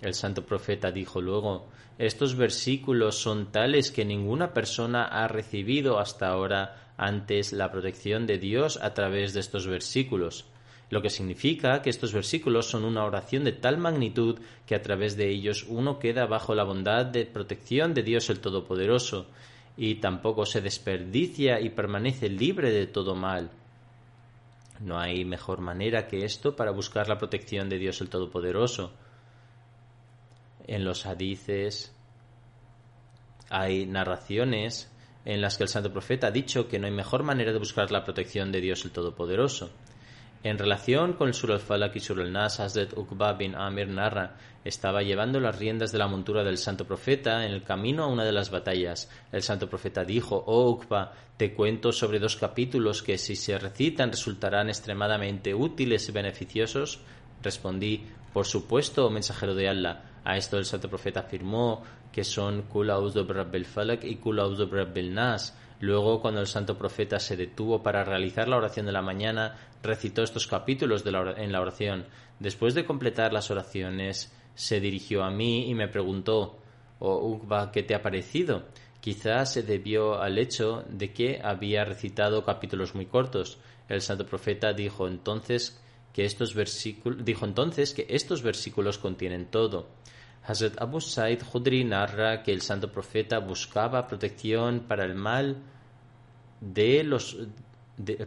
El 0.02 0.14
santo 0.14 0.46
profeta 0.46 0.92
dijo 0.92 1.22
luego, 1.22 1.68
estos 1.98 2.36
versículos 2.36 3.18
son 3.18 3.52
tales 3.52 3.92
que 3.92 4.06
ninguna 4.06 4.54
persona 4.54 5.06
ha 5.06 5.28
recibido 5.28 6.00
hasta 6.00 6.30
ahora 6.30 6.94
antes 6.98 7.54
la 7.54 7.72
protección 7.72 8.26
de 8.26 8.38
Dios 8.38 8.80
a 8.82 8.94
través 8.94 9.34
de 9.34 9.40
estos 9.40 9.68
versículos. 9.68 10.51
Lo 10.92 11.02
que 11.02 11.10
significa 11.10 11.82
que 11.82 11.90
estos 11.90 12.14
versículos 12.14 12.70
son 12.70 12.84
una 12.84 13.06
oración 13.06 13.46
de 13.46 13.54
tal 13.54 13.78
magnitud 13.78 14.40
que 14.68 14.76
a 14.76 14.82
través 14.82 15.16
de 15.16 15.30
ellos 15.30 15.66
uno 15.68 15.98
queda 15.98 16.26
bajo 16.28 16.54
la 16.54 16.66
bondad 16.66 17.06
de 17.06 17.26
protección 17.26 17.94
de 17.94 18.04
Dios 18.04 18.30
el 18.30 18.42
Todopoderoso, 18.42 19.28
y 19.78 19.96
tampoco 19.96 20.46
se 20.46 20.60
desperdicia 20.60 21.62
y 21.62 21.70
permanece 21.70 22.30
libre 22.30 22.72
de 22.72 22.88
todo 22.88 23.16
mal. 23.16 23.52
No 24.82 25.00
hay 25.00 25.24
mejor 25.24 25.62
manera 25.62 26.08
que 26.08 26.26
esto 26.26 26.58
para 26.58 26.72
buscar 26.72 27.08
la 27.08 27.18
protección 27.18 27.70
de 27.70 27.78
Dios 27.78 28.02
el 28.02 28.10
Todopoderoso. 28.10 28.92
En 30.68 30.84
los 30.84 31.06
hadices 31.06 31.96
hay 33.50 33.86
narraciones 33.86 34.92
en 35.24 35.40
las 35.40 35.58
que 35.58 35.64
el 35.64 35.70
santo 35.70 35.94
profeta 35.94 36.28
ha 36.28 36.32
dicho 36.32 36.68
que 36.68 36.80
no 36.80 36.88
hay 36.88 36.94
mejor 36.94 37.24
manera 37.24 37.54
de 37.54 37.60
buscar 37.60 37.92
la 37.92 38.04
protección 38.04 38.52
de 38.52 38.60
Dios 38.60 38.84
el 38.84 38.92
Todopoderoso. 38.92 39.72
En 40.44 40.58
relación 40.58 41.14
con 41.14 41.28
el 41.28 41.36
Sur 41.36 41.52
al-Falak 41.52 41.96
y 41.96 42.00
Sur 42.00 42.20
al-Nas, 42.20 42.60
Hazret 42.60 42.98
Uqba 42.98 43.34
bin 43.34 43.54
Amir 43.54 43.88
narra, 43.88 44.38
estaba 44.66 45.04
llevando 45.04 45.40
las 45.40 45.60
riendas 45.60 45.92
de 45.92 46.00
la 46.00 46.08
montura 46.08 46.44
del 46.44 46.58
santo 46.58 46.86
profeta 46.86 47.46
en 47.46 47.52
el 47.52 47.64
camino 47.64 48.04
a 48.04 48.08
una 48.08 48.26
de 48.26 48.32
las 48.32 48.50
batallas. 48.50 49.08
El 49.32 49.44
santo 49.44 49.70
profeta 49.70 50.04
dijo, 50.04 50.44
Oh 50.48 50.72
Uqba, 50.72 51.14
te 51.38 51.54
cuento 51.54 51.92
sobre 51.92 52.18
dos 52.18 52.38
capítulos 52.38 53.04
que 53.04 53.20
si 53.20 53.36
se 53.36 53.60
recitan 53.60 54.10
resultarán 54.10 54.70
extremadamente 54.70 55.54
útiles 55.54 56.10
y 56.10 56.12
beneficiosos. 56.12 57.02
Respondí, 57.44 58.08
por 58.34 58.48
supuesto, 58.48 59.12
mensajero 59.12 59.54
de 59.54 59.70
Allah. 59.70 60.06
A 60.24 60.38
esto 60.38 60.58
el 60.58 60.66
santo 60.66 60.90
profeta 60.90 61.20
afirmó 61.20 61.84
que 62.12 62.24
son 62.24 62.64
Kul 62.64 62.88
Rabbil 62.88 63.66
Falak 63.66 64.04
y 64.06 64.16
Kul 64.16 64.42
Nas. 65.14 65.56
Luego, 65.82 66.22
cuando 66.22 66.41
el 66.41 66.48
santo 66.48 66.78
profeta 66.78 67.20
se 67.20 67.36
detuvo 67.36 67.82
para 67.82 68.04
realizar 68.04 68.48
la 68.48 68.58
oración 68.58 68.86
de 68.86 68.91
la 68.91 69.02
mañana, 69.02 69.58
recitó 69.82 70.22
estos 70.22 70.46
capítulos 70.46 71.04
en 71.06 71.52
la 71.52 71.60
oración. 71.60 72.06
Después 72.39 72.76
de 72.76 72.86
completar 72.86 73.34
las 73.34 73.50
oraciones, 73.50 74.32
se 74.54 74.80
dirigió 74.80 75.24
a 75.24 75.32
mí 75.32 75.72
y 75.72 75.74
me 75.74 75.88
preguntó, 75.88 76.60
Oh 77.00 77.28
Ukba, 77.28 77.72
¿qué 77.72 77.82
te 77.82 77.96
ha 77.96 78.04
parecido? 78.04 78.65
Quizás 79.00 79.54
se 79.54 79.63
debió 79.63 80.22
al 80.22 80.38
hecho 80.38 80.86
de 80.88 81.13
que 81.13 81.41
había 81.44 81.84
recitado 81.84 82.46
capítulos 82.46 82.94
muy 82.94 83.08
cortos. 83.08 83.58
El 83.89 84.02
santo 84.02 84.28
profeta 84.28 84.74
dijo 84.74 85.08
entonces 85.08 85.82
que 86.13 86.26
estos 86.26 86.56
dijo 87.24 87.46
entonces 87.46 87.96
que 87.96 88.06
estos 88.08 88.44
versículos 88.44 89.00
contienen 89.00 89.48
todo. 89.48 89.88
Hazrat 90.44 90.82
Abu 90.82 91.00
Said 91.00 91.44
Khudri 91.44 91.84
narra 91.84 92.44
que 92.44 92.52
el 92.52 92.62
santo 92.62 92.92
profeta 92.92 93.40
buscaba 93.40 94.08
protección 94.08 94.82
para 94.88 95.06
el 95.06 95.16
mal 95.16 95.58
de 96.60 97.04
los 97.04 97.38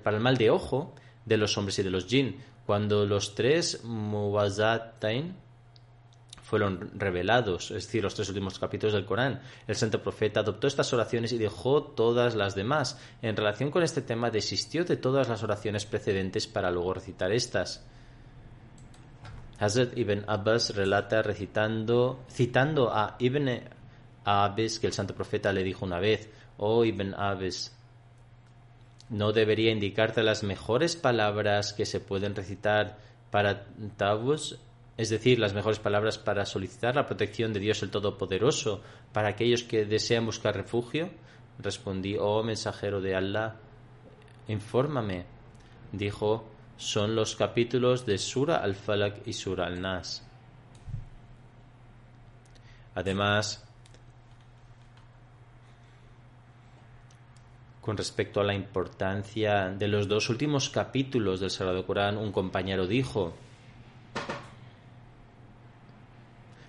para 0.02 0.16
el 0.16 0.22
mal 0.22 0.36
de 0.36 0.50
ojo 0.50 0.94
de 1.24 1.36
los 1.36 1.56
hombres 1.58 1.78
y 1.78 1.82
de 1.82 1.90
los 1.90 2.06
jinn. 2.06 2.36
Cuando 2.66 3.04
los 3.04 3.34
tres 3.34 3.82
muwazatain 3.84 5.34
fueron 6.42 6.90
revelados, 6.94 7.70
es 7.70 7.86
decir, 7.86 8.02
los 8.02 8.14
tres 8.14 8.28
últimos 8.28 8.58
capítulos 8.58 8.92
del 8.92 9.06
Corán, 9.06 9.40
el 9.66 9.76
santo 9.76 10.02
profeta 10.02 10.40
adoptó 10.40 10.66
estas 10.66 10.92
oraciones 10.92 11.32
y 11.32 11.38
dejó 11.38 11.82
todas 11.82 12.34
las 12.36 12.54
demás. 12.54 12.98
En 13.22 13.36
relación 13.36 13.70
con 13.70 13.82
este 13.82 14.02
tema, 14.02 14.30
desistió 14.30 14.84
de 14.84 14.96
todas 14.96 15.28
las 15.28 15.42
oraciones 15.42 15.86
precedentes 15.86 16.46
para 16.46 16.70
luego 16.70 16.94
recitar 16.94 17.32
estas. 17.32 17.84
Hazrat 19.58 19.96
Ibn 19.96 20.24
Abbas 20.26 20.74
relata 20.74 21.22
recitando, 21.22 22.24
citando 22.28 22.92
a 22.92 23.16
Ibn 23.18 23.48
Abbas 24.24 24.78
que 24.78 24.86
el 24.86 24.92
santo 24.92 25.14
profeta 25.14 25.52
le 25.52 25.62
dijo 25.62 25.84
una 25.84 26.00
vez, 26.00 26.28
oh 26.56 26.84
Ibn 26.84 27.14
Abbas, 27.14 27.76
no 29.10 29.32
debería 29.32 29.70
indicarte 29.70 30.22
las 30.22 30.42
mejores 30.42 30.96
palabras 30.96 31.72
que 31.72 31.86
se 31.86 32.00
pueden 32.00 32.34
recitar 32.34 32.98
para 33.30 33.66
Tabus, 33.96 34.58
es 34.96 35.10
decir, 35.10 35.38
las 35.38 35.54
mejores 35.54 35.78
palabras 35.78 36.18
para 36.18 36.46
solicitar 36.46 36.94
la 36.94 37.06
protección 37.06 37.52
de 37.52 37.60
Dios 37.60 37.82
el 37.82 37.90
Todopoderoso 37.90 38.80
para 39.12 39.28
aquellos 39.28 39.62
que 39.62 39.84
desean 39.84 40.24
buscar 40.24 40.56
refugio? 40.56 41.10
Respondí, 41.58 42.16
oh 42.18 42.42
mensajero 42.42 43.00
de 43.00 43.14
Allah, 43.14 43.56
infórmame. 44.48 45.26
Dijo, 45.92 46.44
son 46.76 47.14
los 47.14 47.36
capítulos 47.36 48.06
de 48.06 48.18
Sura 48.18 48.56
al-Falak 48.56 49.26
y 49.26 49.32
Sura 49.32 49.66
al-Nas. 49.66 50.26
Además, 52.94 53.64
con 57.80 57.96
respecto 57.96 58.40
a 58.40 58.44
la 58.44 58.54
importancia 58.54 59.68
de 59.70 59.88
los 59.88 60.08
dos 60.08 60.30
últimos 60.30 60.70
capítulos 60.70 61.40
del 61.40 61.50
Sagrado 61.50 61.86
Corán, 61.86 62.16
un 62.16 62.32
compañero 62.32 62.86
dijo, 62.86 63.34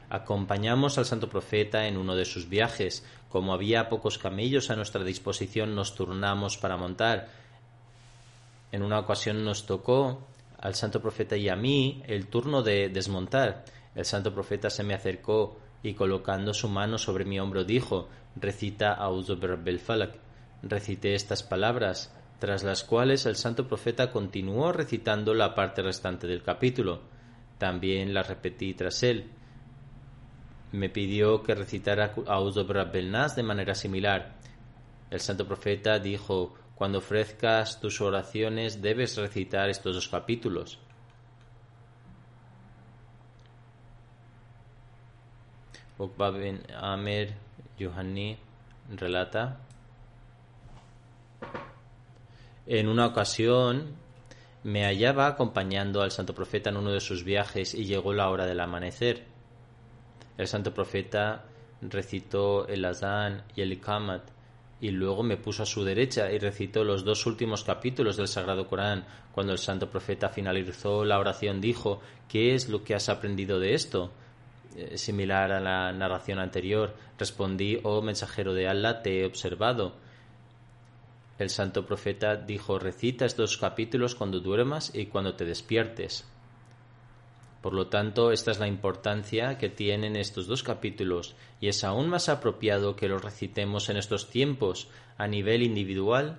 Acompañamos 0.09 0.97
al 0.97 1.05
santo 1.05 1.29
profeta 1.29 1.87
en 1.87 1.97
uno 1.97 2.15
de 2.15 2.25
sus 2.25 2.47
viajes. 2.47 3.05
Como 3.29 3.53
había 3.53 3.89
pocos 3.89 4.17
camellos 4.17 4.69
a 4.69 4.75
nuestra 4.75 5.03
disposición, 5.03 5.75
nos 5.75 5.95
turnamos 5.95 6.57
para 6.57 6.77
montar 6.77 7.27
en 8.75 8.83
una 8.83 8.99
ocasión 8.99 9.45
nos 9.45 9.65
tocó 9.65 10.27
al 10.59 10.75
santo 10.75 11.01
profeta 11.01 11.37
y 11.37 11.47
a 11.47 11.55
mí 11.55 12.03
el 12.07 12.27
turno 12.27 12.61
de 12.61 12.89
desmontar. 12.89 13.63
El 13.95 14.03
santo 14.03 14.33
profeta 14.33 14.69
se 14.69 14.83
me 14.83 14.93
acercó 14.93 15.57
y 15.81 15.93
colocando 15.93 16.53
su 16.53 16.67
mano 16.67 16.97
sobre 16.97 17.23
mi 17.23 17.39
hombro 17.39 17.63
dijo, 17.63 18.09
recita 18.35 18.91
Auzu 18.91 19.37
Falak. 19.81 20.17
Recité 20.61 21.15
estas 21.15 21.41
palabras, 21.41 22.13
tras 22.39 22.65
las 22.65 22.83
cuales 22.83 23.25
el 23.25 23.37
santo 23.37 23.65
profeta 23.65 24.11
continuó 24.11 24.73
recitando 24.73 25.33
la 25.33 25.55
parte 25.55 25.81
restante 25.81 26.27
del 26.27 26.43
capítulo. 26.43 26.99
También 27.57 28.13
la 28.13 28.23
repetí 28.23 28.73
tras 28.73 29.03
él. 29.03 29.31
Me 30.73 30.89
pidió 30.89 31.43
que 31.43 31.55
recitara 31.55 32.13
Nas 33.05 33.37
de 33.37 33.43
manera 33.43 33.73
similar. 33.73 34.35
El 35.09 35.21
santo 35.21 35.47
profeta 35.47 35.97
dijo, 35.99 36.55
cuando 36.75 36.97
ofrezcas 36.97 37.79
tus 37.79 38.01
oraciones 38.01 38.81
debes 38.81 39.17
recitar 39.17 39.69
estos 39.69 39.95
dos 39.95 40.09
capítulos. 40.09 40.77
Uqba 45.97 46.31
bin 46.31 46.61
Amir 46.75 47.33
relata 48.89 49.59
En 52.65 52.89
una 52.89 53.05
ocasión 53.07 53.95
me 54.63 54.83
hallaba 54.83 55.27
acompañando 55.27 56.01
al 56.01 56.11
santo 56.11 56.33
profeta 56.33 56.69
en 56.69 56.77
uno 56.77 56.91
de 56.91 56.99
sus 56.99 57.23
viajes 57.23 57.73
y 57.73 57.85
llegó 57.85 58.11
la 58.11 58.29
hora 58.29 58.45
del 58.45 58.59
amanecer. 58.59 59.23
El 60.37 60.47
santo 60.47 60.73
profeta 60.73 61.45
recitó 61.81 62.67
el 62.67 62.83
azán 62.83 63.43
y 63.55 63.61
el 63.61 63.71
ikamat 63.73 64.34
y 64.81 64.91
luego 64.91 65.23
me 65.23 65.37
puso 65.37 65.63
a 65.63 65.65
su 65.65 65.83
derecha 65.83 66.31
y 66.31 66.37
recitó 66.37 66.83
los 66.83 67.05
dos 67.05 67.25
últimos 67.25 67.63
capítulos 67.63 68.17
del 68.17 68.27
Sagrado 68.27 68.67
Corán. 68.67 69.05
Cuando 69.31 69.53
el 69.53 69.59
santo 69.59 69.89
profeta 69.89 70.29
finalizó 70.29 71.05
la 71.05 71.19
oración 71.19 71.61
dijo, 71.61 72.01
¿qué 72.27 72.53
es 72.53 72.69
lo 72.69 72.83
que 72.83 72.95
has 72.95 73.09
aprendido 73.09 73.59
de 73.59 73.73
esto? 73.73 74.11
Eh, 74.75 74.97
similar 74.97 75.53
a 75.53 75.61
la 75.61 75.93
narración 75.93 76.39
anterior, 76.39 76.93
respondí, 77.17 77.79
oh 77.83 78.01
mensajero 78.01 78.53
de 78.53 78.67
Allah, 78.67 79.01
te 79.01 79.21
he 79.21 79.25
observado. 79.25 79.93
El 81.39 81.49
santo 81.49 81.85
profeta 81.85 82.35
dijo, 82.35 82.77
recita 82.77 83.25
estos 83.25 83.57
capítulos 83.57 84.15
cuando 84.15 84.39
duermas 84.39 84.93
y 84.93 85.05
cuando 85.05 85.35
te 85.35 85.45
despiertes. 85.45 86.25
Por 87.65 87.73
lo 87.73 87.87
tanto, 87.87 88.31
esta 88.31 88.51
es 88.51 88.59
la 88.59 88.67
importancia 88.67 89.57
que 89.57 89.69
tienen 89.69 90.15
estos 90.15 90.45
dos 90.45 90.61
capítulos 90.61 91.35
y 91.59 91.67
es 91.67 91.83
aún 91.83 92.09
más 92.09 92.29
apropiado 92.29 92.95
que 92.95 93.07
los 93.07 93.23
recitemos 93.23 93.89
en 93.89 93.97
estos 93.97 94.29
tiempos 94.29 94.87
a 95.17 95.25
nivel 95.25 95.63
individual 95.63 96.37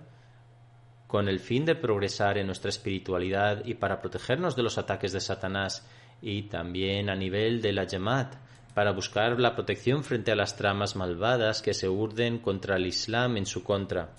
con 1.08 1.28
el 1.28 1.40
fin 1.40 1.64
de 1.64 1.74
progresar 1.74 2.38
en 2.38 2.46
nuestra 2.46 2.68
espiritualidad 2.68 3.64
y 3.64 3.74
para 3.74 4.00
protegernos 4.00 4.54
de 4.54 4.62
los 4.62 4.78
ataques 4.78 5.10
de 5.10 5.20
Satanás 5.20 5.84
y 6.22 6.42
también 6.42 7.10
a 7.10 7.16
nivel 7.16 7.60
de 7.60 7.72
la 7.72 7.88
Yamat 7.88 8.36
para 8.72 8.92
buscar 8.92 9.40
la 9.40 9.56
protección 9.56 10.04
frente 10.04 10.30
a 10.30 10.36
las 10.36 10.56
tramas 10.56 10.94
malvadas 10.94 11.60
que 11.60 11.74
se 11.74 11.88
urden 11.88 12.38
contra 12.38 12.76
el 12.76 12.86
Islam 12.86 13.36
en 13.36 13.46
su 13.46 13.64
contra. 13.64 14.10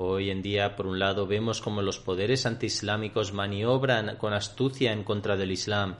Hoy 0.00 0.30
en 0.30 0.42
día, 0.42 0.76
por 0.76 0.86
un 0.86 1.00
lado, 1.00 1.26
vemos 1.26 1.60
como 1.60 1.82
los 1.82 1.98
poderes 1.98 2.46
antiislámicos 2.46 3.32
maniobran 3.32 4.14
con 4.16 4.32
astucia 4.32 4.92
en 4.92 5.02
contra 5.02 5.36
del 5.36 5.50
Islam 5.50 5.96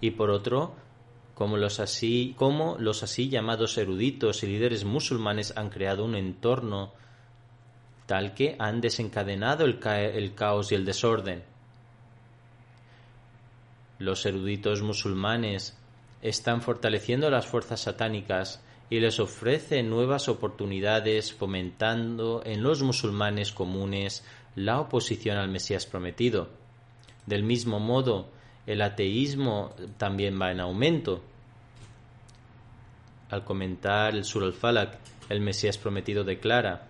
y 0.00 0.12
por 0.12 0.30
otro, 0.30 0.76
como 1.34 1.56
los 1.56 1.80
así, 1.80 2.36
los 2.78 3.02
así 3.02 3.28
llamados 3.28 3.76
eruditos 3.76 4.44
y 4.44 4.46
líderes 4.46 4.84
musulmanes 4.84 5.52
han 5.56 5.68
creado 5.68 6.04
un 6.04 6.14
entorno 6.14 6.92
tal 8.06 8.34
que 8.34 8.54
han 8.60 8.80
desencadenado 8.80 9.64
el 9.64 9.80
caos 10.36 10.70
y 10.70 10.76
el 10.76 10.84
desorden. 10.84 11.42
Los 13.98 14.26
eruditos 14.26 14.80
musulmanes 14.80 15.76
están 16.22 16.62
fortaleciendo 16.62 17.28
las 17.30 17.48
fuerzas 17.48 17.80
satánicas 17.80 18.62
y 18.90 18.98
les 18.98 19.20
ofrece 19.20 19.82
nuevas 19.84 20.28
oportunidades 20.28 21.32
fomentando 21.32 22.42
en 22.44 22.62
los 22.62 22.82
musulmanes 22.82 23.52
comunes 23.52 24.24
la 24.56 24.80
oposición 24.80 25.38
al 25.38 25.48
Mesías 25.48 25.86
prometido. 25.86 26.48
Del 27.24 27.44
mismo 27.44 27.78
modo, 27.78 28.28
el 28.66 28.82
ateísmo 28.82 29.72
también 29.96 30.40
va 30.40 30.50
en 30.50 30.58
aumento. 30.58 31.22
Al 33.30 33.44
comentar 33.44 34.14
el 34.14 34.24
Sur 34.24 34.42
al-Falak, 34.42 34.98
el 35.28 35.40
Mesías 35.40 35.78
prometido 35.78 36.24
declara: 36.24 36.88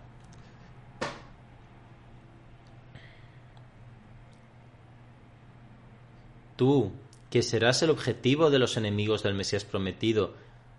Tú, 6.57 6.93
que 7.29 7.43
serás 7.43 7.83
el 7.83 7.91
objetivo 7.91 8.51
de 8.51 8.59
los 8.59 8.79
enemigos 8.79 9.23
del 9.23 9.35
Mesías 9.35 9.65
prometido, 9.65 10.35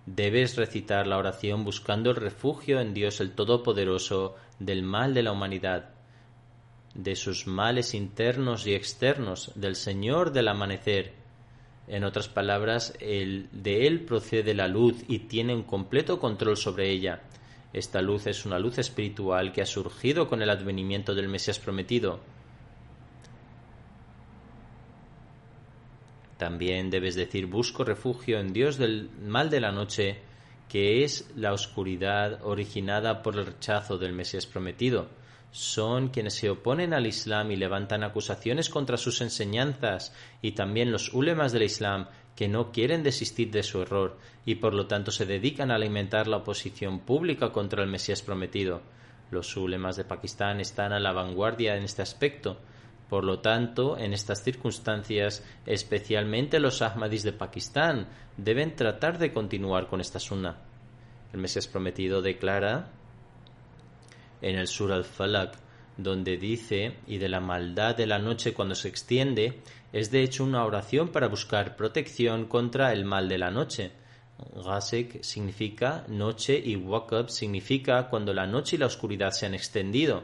debes 0.05 0.55
recitar 0.55 1.07
la 1.07 1.17
oración 1.17 1.63
buscando 1.63 2.09
el 2.09 2.15
refugio 2.15 2.79
en 2.79 2.93
Dios 2.93 3.19
el 3.21 3.31
Todopoderoso 3.31 4.35
del 4.59 4.83
mal 4.83 5.13
de 5.13 5.23
la 5.23 5.31
humanidad, 5.31 5.89
de 6.93 7.15
sus 7.15 7.47
males 7.47 7.93
internos 7.93 8.67
y 8.67 8.73
externos, 8.73 9.51
del 9.55 9.75
Señor 9.75 10.31
del 10.31 10.47
amanecer. 10.47 11.13
En 11.87 12.03
otras 12.03 12.29
palabras, 12.29 12.93
el, 12.99 13.49
de 13.51 13.87
Él 13.87 14.01
procede 14.01 14.53
la 14.53 14.67
luz 14.67 15.03
y 15.07 15.19
tiene 15.19 15.55
un 15.55 15.63
completo 15.63 16.19
control 16.19 16.57
sobre 16.57 16.89
ella. 16.89 17.21
Esta 17.73 18.01
luz 18.01 18.27
es 18.27 18.45
una 18.45 18.59
luz 18.59 18.77
espiritual 18.77 19.51
que 19.51 19.61
ha 19.61 19.65
surgido 19.65 20.27
con 20.27 20.41
el 20.41 20.49
advenimiento 20.49 21.15
del 21.15 21.29
Mesías 21.29 21.59
prometido. 21.59 22.19
También 26.41 26.89
debes 26.89 27.13
decir 27.13 27.45
busco 27.45 27.83
refugio 27.83 28.39
en 28.39 28.51
Dios 28.51 28.79
del 28.79 29.11
mal 29.21 29.51
de 29.51 29.59
la 29.59 29.71
noche, 29.71 30.21
que 30.67 31.03
es 31.03 31.29
la 31.35 31.53
oscuridad 31.53 32.39
originada 32.43 33.21
por 33.21 33.35
el 33.35 33.45
rechazo 33.45 33.99
del 33.99 34.13
Mesías 34.13 34.47
prometido. 34.47 35.07
Son 35.51 36.07
quienes 36.07 36.33
se 36.33 36.49
oponen 36.49 36.95
al 36.95 37.05
Islam 37.05 37.51
y 37.51 37.57
levantan 37.57 38.03
acusaciones 38.03 38.69
contra 38.69 38.97
sus 38.97 39.21
enseñanzas, 39.21 40.15
y 40.41 40.53
también 40.53 40.91
los 40.91 41.13
ulemas 41.13 41.51
del 41.51 41.61
Islam, 41.61 42.07
que 42.35 42.47
no 42.47 42.71
quieren 42.71 43.03
desistir 43.03 43.51
de 43.51 43.61
su 43.61 43.83
error 43.83 44.17
y 44.43 44.55
por 44.55 44.73
lo 44.73 44.87
tanto 44.87 45.11
se 45.11 45.27
dedican 45.27 45.69
a 45.69 45.75
alimentar 45.75 46.27
la 46.27 46.37
oposición 46.37 47.01
pública 47.01 47.51
contra 47.51 47.83
el 47.83 47.89
Mesías 47.91 48.23
prometido. 48.23 48.81
Los 49.29 49.55
ulemas 49.55 49.95
de 49.95 50.05
Pakistán 50.05 50.59
están 50.59 50.91
a 50.91 50.99
la 50.99 51.11
vanguardia 51.11 51.77
en 51.77 51.83
este 51.83 52.01
aspecto, 52.01 52.57
por 53.11 53.25
lo 53.25 53.39
tanto, 53.39 53.97
en 53.97 54.13
estas 54.13 54.41
circunstancias, 54.41 55.43
especialmente 55.65 56.61
los 56.61 56.81
Ahmadis 56.81 57.23
de 57.23 57.33
Pakistán 57.33 58.07
deben 58.37 58.73
tratar 58.77 59.17
de 59.17 59.33
continuar 59.33 59.87
con 59.87 59.99
esta 59.99 60.17
sunna. 60.17 60.55
El 61.33 61.41
Mesías 61.41 61.67
prometido 61.67 62.21
declara 62.21 62.89
en 64.41 64.55
el 64.55 64.65
Sur 64.65 64.93
al-Falak, 64.93 65.57
donde 65.97 66.37
dice, 66.37 66.99
y 67.05 67.17
de 67.17 67.27
la 67.27 67.41
maldad 67.41 67.97
de 67.97 68.07
la 68.07 68.17
noche 68.17 68.53
cuando 68.53 68.75
se 68.75 68.87
extiende, 68.87 69.59
es 69.91 70.09
de 70.09 70.23
hecho 70.23 70.45
una 70.45 70.63
oración 70.63 71.09
para 71.09 71.27
buscar 71.27 71.75
protección 71.75 72.45
contra 72.45 72.93
el 72.93 73.03
mal 73.03 73.27
de 73.27 73.37
la 73.39 73.51
noche. 73.51 73.91
Gasek 74.55 75.21
significa 75.21 76.05
noche 76.07 76.57
y 76.57 76.77
Wakab 76.77 77.29
significa 77.29 78.07
cuando 78.07 78.33
la 78.33 78.47
noche 78.47 78.77
y 78.77 78.79
la 78.79 78.85
oscuridad 78.85 79.31
se 79.31 79.47
han 79.47 79.53
extendido. 79.53 80.23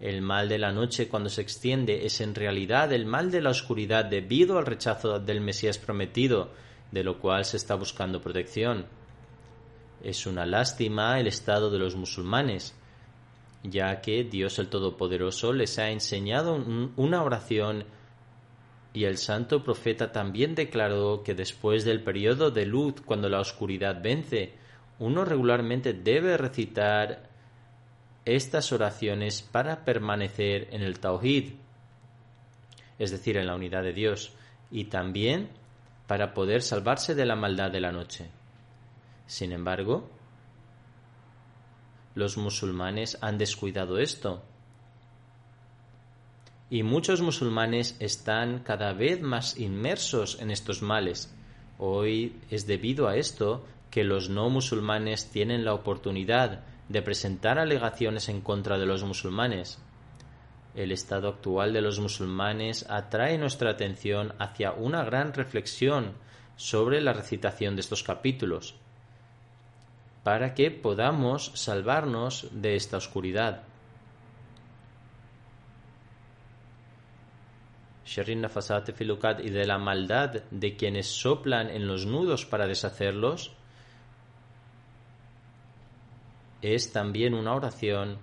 El 0.00 0.22
mal 0.22 0.48
de 0.48 0.58
la 0.58 0.72
noche 0.72 1.08
cuando 1.08 1.30
se 1.30 1.42
extiende 1.42 2.04
es 2.04 2.20
en 2.20 2.34
realidad 2.34 2.92
el 2.92 3.06
mal 3.06 3.30
de 3.30 3.40
la 3.40 3.50
oscuridad 3.50 4.04
debido 4.04 4.58
al 4.58 4.66
rechazo 4.66 5.20
del 5.20 5.40
Mesías 5.40 5.78
prometido, 5.78 6.50
de 6.90 7.04
lo 7.04 7.18
cual 7.20 7.44
se 7.44 7.56
está 7.56 7.74
buscando 7.74 8.20
protección. 8.20 8.86
Es 10.02 10.26
una 10.26 10.44
lástima 10.46 11.18
el 11.20 11.26
estado 11.26 11.70
de 11.70 11.78
los 11.78 11.96
musulmanes, 11.96 12.74
ya 13.62 14.00
que 14.00 14.24
Dios 14.24 14.58
el 14.58 14.68
Todopoderoso 14.68 15.52
les 15.52 15.78
ha 15.78 15.90
enseñado 15.90 16.54
una 16.96 17.22
oración 17.22 17.84
y 18.92 19.04
el 19.04 19.16
santo 19.16 19.64
profeta 19.64 20.12
también 20.12 20.54
declaró 20.54 21.22
que 21.24 21.34
después 21.34 21.84
del 21.84 22.02
periodo 22.02 22.50
de 22.50 22.64
luz, 22.64 23.00
cuando 23.04 23.28
la 23.28 23.40
oscuridad 23.40 24.00
vence, 24.02 24.54
uno 25.00 25.24
regularmente 25.24 25.92
debe 25.92 26.36
recitar 26.36 27.28
estas 28.24 28.72
oraciones 28.72 29.42
para 29.42 29.84
permanecer 29.84 30.68
en 30.72 30.82
el 30.82 30.98
Tawhid, 30.98 31.54
es 32.98 33.10
decir, 33.10 33.36
en 33.36 33.46
la 33.46 33.54
unidad 33.54 33.82
de 33.82 33.92
Dios, 33.92 34.32
y 34.70 34.84
también 34.84 35.50
para 36.06 36.34
poder 36.34 36.62
salvarse 36.62 37.14
de 37.14 37.26
la 37.26 37.36
maldad 37.36 37.70
de 37.70 37.80
la 37.80 37.92
noche. 37.92 38.30
Sin 39.26 39.52
embargo, 39.52 40.10
los 42.14 42.36
musulmanes 42.36 43.18
han 43.20 43.38
descuidado 43.38 43.98
esto. 43.98 44.42
Y 46.70 46.82
muchos 46.82 47.20
musulmanes 47.20 47.96
están 48.00 48.60
cada 48.60 48.92
vez 48.92 49.20
más 49.20 49.58
inmersos 49.58 50.40
en 50.40 50.50
estos 50.50 50.82
males. 50.82 51.34
Hoy 51.78 52.40
es 52.50 52.66
debido 52.66 53.08
a 53.08 53.16
esto 53.16 53.66
que 53.90 54.04
los 54.04 54.28
no 54.28 54.50
musulmanes 54.50 55.30
tienen 55.30 55.64
la 55.64 55.74
oportunidad 55.74 56.64
de 56.88 57.02
presentar 57.02 57.58
alegaciones 57.58 58.28
en 58.28 58.40
contra 58.40 58.78
de 58.78 58.86
los 58.86 59.04
musulmanes. 59.04 59.78
El 60.74 60.92
estado 60.92 61.28
actual 61.28 61.72
de 61.72 61.80
los 61.80 62.00
musulmanes 62.00 62.88
atrae 62.90 63.38
nuestra 63.38 63.70
atención 63.70 64.34
hacia 64.38 64.72
una 64.72 65.04
gran 65.04 65.32
reflexión 65.32 66.12
sobre 66.56 67.00
la 67.00 67.12
recitación 67.12 67.76
de 67.76 67.80
estos 67.80 68.02
capítulos, 68.02 68.74
para 70.22 70.54
que 70.54 70.70
podamos 70.70 71.52
salvarnos 71.54 72.48
de 72.52 72.76
esta 72.76 72.96
oscuridad. 72.96 73.62
y 79.40 79.50
de 79.50 79.66
la 79.66 79.78
maldad 79.78 80.42
de 80.50 80.76
quienes 80.76 81.08
soplan 81.08 81.70
en 81.70 81.86
los 81.86 82.06
nudos 82.06 82.46
para 82.46 82.66
deshacerlos, 82.66 83.52
es 86.64 86.92
también 86.92 87.34
una 87.34 87.54
oración 87.54 88.18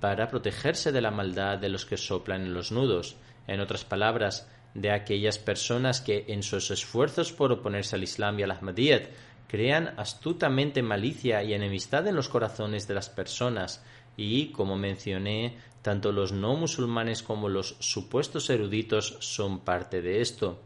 para 0.00 0.28
protegerse 0.28 0.92
de 0.92 1.00
la 1.00 1.10
maldad 1.10 1.58
de 1.58 1.70
los 1.70 1.86
que 1.86 1.96
soplan 1.96 2.42
en 2.42 2.54
los 2.54 2.70
nudos, 2.70 3.16
en 3.46 3.60
otras 3.60 3.84
palabras, 3.84 4.48
de 4.74 4.90
aquellas 4.90 5.38
personas 5.38 6.02
que 6.02 6.26
en 6.28 6.42
sus 6.42 6.70
esfuerzos 6.70 7.32
por 7.32 7.50
oponerse 7.50 7.96
al 7.96 8.02
Islam 8.02 8.38
y 8.38 8.42
al 8.42 8.50
Ahmadiyyat 8.50 9.08
crean 9.48 9.94
astutamente 9.96 10.82
malicia 10.82 11.42
y 11.42 11.54
enemistad 11.54 12.06
en 12.06 12.14
los 12.14 12.28
corazones 12.28 12.86
de 12.86 12.94
las 12.94 13.08
personas 13.08 13.82
y, 14.18 14.48
como 14.48 14.76
mencioné, 14.76 15.56
tanto 15.80 16.12
los 16.12 16.32
no 16.32 16.56
musulmanes 16.56 17.22
como 17.22 17.48
los 17.48 17.76
supuestos 17.78 18.50
eruditos 18.50 19.16
son 19.20 19.60
parte 19.60 20.02
de 20.02 20.20
esto. 20.20 20.60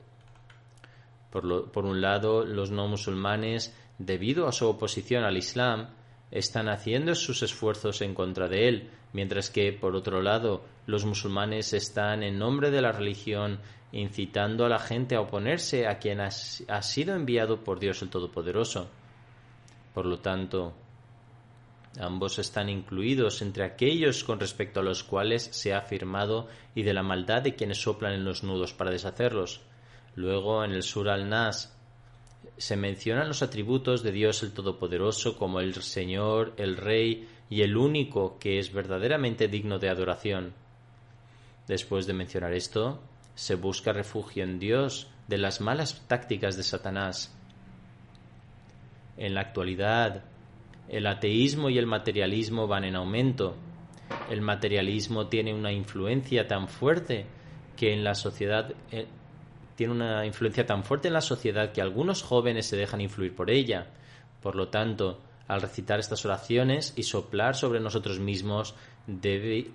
Por, 1.31 1.71
por 1.71 1.85
un 1.85 2.01
lado, 2.01 2.45
los 2.45 2.73
no 2.73 2.89
musulmanes, 2.89 3.77
debido 3.99 4.49
a 4.49 4.53
su 4.53 4.67
oposición 4.67 5.23
al 5.25 5.37
Islam, 5.37 5.91
están 6.31 6.69
haciendo 6.69 7.15
sus 7.15 7.43
esfuerzos 7.43 8.03
en 8.03 8.15
contra 8.15 8.49
de 8.49 8.69
él, 8.69 8.91
mientras 9.13 9.51
que, 9.51 9.73
por 9.73 9.97
otro 9.97 10.23
lado, 10.23 10.65
los 10.87 11.05
musulmanes 11.05 11.73
están 11.73 12.23
en 12.23 12.39
nombre 12.39 12.71
de 12.71 12.83
la 12.83 12.93
religión 12.93 13.61
incitando 13.93 14.65
a 14.65 14.69
la 14.69 14.79
gente 14.79 15.17
a 15.17 15.21
oponerse 15.21 15.87
a 15.89 15.99
quien 15.99 16.21
ha, 16.21 16.31
sido 16.31 17.15
enviado 17.15 17.65
por 17.65 17.81
Dios 17.81 18.03
el 18.03 18.11
Todopoderoso. 18.11 18.89
Por 19.95 20.07
lo 20.07 20.21
tanto, 20.21 20.75
ambos 21.99 22.39
están 22.39 22.69
incluidos 22.69 23.43
entre 23.43 23.65
aquellos 23.65 24.23
con 24.23 24.39
respecto 24.39 24.81
a 24.81 24.85
los 24.85 25.03
cuales 25.03 25.43
se 25.43 25.75
ha 25.75 25.79
afirmado 25.79 26.47
y 26.75 26.85
de 26.85 26.95
la 26.95 27.03
maldad 27.03 27.43
de 27.43 27.57
quienes 27.57 27.83
soplan 27.83 28.13
en 28.13 28.25
los 28.25 28.45
nudos 28.45 28.73
para 28.73 28.93
deshacerlos. 28.93 29.63
Luego, 30.15 30.65
en 30.65 30.73
el 30.73 30.83
Sur 30.83 31.09
al-Nas, 31.09 31.77
se 32.61 32.77
mencionan 32.77 33.27
los 33.27 33.43
atributos 33.43 34.03
de 34.03 34.13
Dios 34.13 34.43
el 34.43 34.53
Todopoderoso 34.53 35.39
como 35.39 35.61
el 35.61 35.75
Señor, 35.77 36.53
el 36.59 36.77
Rey 36.77 37.27
y 37.49 37.63
el 37.63 37.75
único 37.75 38.39
que 38.39 38.59
es 38.59 38.71
verdaderamente 38.71 39.49
digno 39.49 39.79
de 39.79 39.89
adoración. 39.89 40.53
Después 41.67 42.07
de 42.07 42.13
mencionar 42.13 42.53
esto, 42.53 43.01
se 43.35 43.55
busca 43.55 43.95
refugio 43.95 44.45
en 44.45 44.59
Dios 44.59 45.11
de 45.27 45.39
las 45.39 45.63
malas 45.63 46.07
tácticas 46.07 46.59
de 46.59 46.63
Satanás. 46.63 47.35
En 49.17 49.33
la 49.33 49.41
actualidad, 49.41 50.25
el 50.87 51.07
ateísmo 51.07 51.71
y 51.71 51.79
el 51.79 51.87
materialismo 51.87 52.67
van 52.67 52.85
en 52.85 52.95
aumento. 52.95 53.57
El 54.29 54.43
materialismo 54.43 55.29
tiene 55.29 55.55
una 55.55 55.73
influencia 55.73 56.47
tan 56.47 56.69
fuerte 56.69 57.25
que 57.75 57.95
en 57.95 58.05
la 58.05 58.15
sociedad 58.15 58.75
eh, 58.93 59.07
tiene 59.81 59.95
una 59.95 60.27
influencia 60.27 60.67
tan 60.67 60.85
fuerte 60.85 61.09
en 61.09 61.15
la 61.15 61.23
sociedad 61.23 61.73
que 61.73 61.81
algunos 61.81 62.23
jóvenes 62.23 62.67
se 62.67 62.77
dejan 62.77 63.01
influir 63.01 63.35
por 63.35 63.51
ella. 63.51 63.87
Por 64.43 64.55
lo 64.55 64.69
tanto, 64.69 65.23
al 65.49 65.63
recitar 65.63 65.99
estas 65.99 66.23
oraciones 66.27 66.93
y 66.97 67.05
soplar 67.05 67.57
sobre 67.57 67.81
nosotros 67.81 68.19
mismos, 68.19 68.75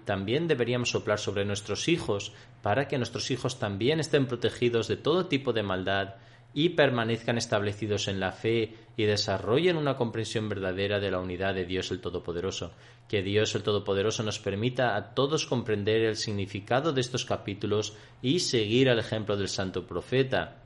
también 0.05 0.47
deberíamos 0.47 0.91
soplar 0.91 1.17
sobre 1.17 1.43
nuestros 1.43 1.87
hijos, 1.87 2.33
para 2.61 2.87
que 2.87 2.99
nuestros 2.99 3.31
hijos 3.31 3.57
también 3.57 3.99
estén 3.99 4.27
protegidos 4.27 4.87
de 4.87 4.97
todo 4.97 5.25
tipo 5.25 5.53
de 5.53 5.63
maldad 5.63 6.17
y 6.53 6.69
permanezcan 6.69 7.39
establecidos 7.39 8.07
en 8.07 8.19
la 8.19 8.31
fe 8.31 8.75
y 8.97 9.05
desarrollen 9.05 9.77
una 9.77 9.95
comprensión 9.95 10.47
verdadera 10.47 10.99
de 10.99 11.11
la 11.11 11.19
unidad 11.19 11.53
de 11.53 11.65
Dios 11.65 11.91
el 11.91 12.01
Todopoderoso. 12.01 12.71
Que 13.07 13.21
Dios 13.21 13.53
el 13.55 13.63
Todopoderoso 13.63 14.23
nos 14.23 14.39
permita 14.39 14.95
a 14.95 15.13
todos 15.13 15.45
comprender 15.45 16.01
el 16.03 16.15
significado 16.15 16.93
de 16.93 17.01
estos 17.01 17.25
capítulos 17.25 17.95
y 18.21 18.39
seguir 18.39 18.89
al 18.89 18.99
ejemplo 18.99 19.37
del 19.37 19.49
Santo 19.49 19.85
Profeta. 19.85 20.57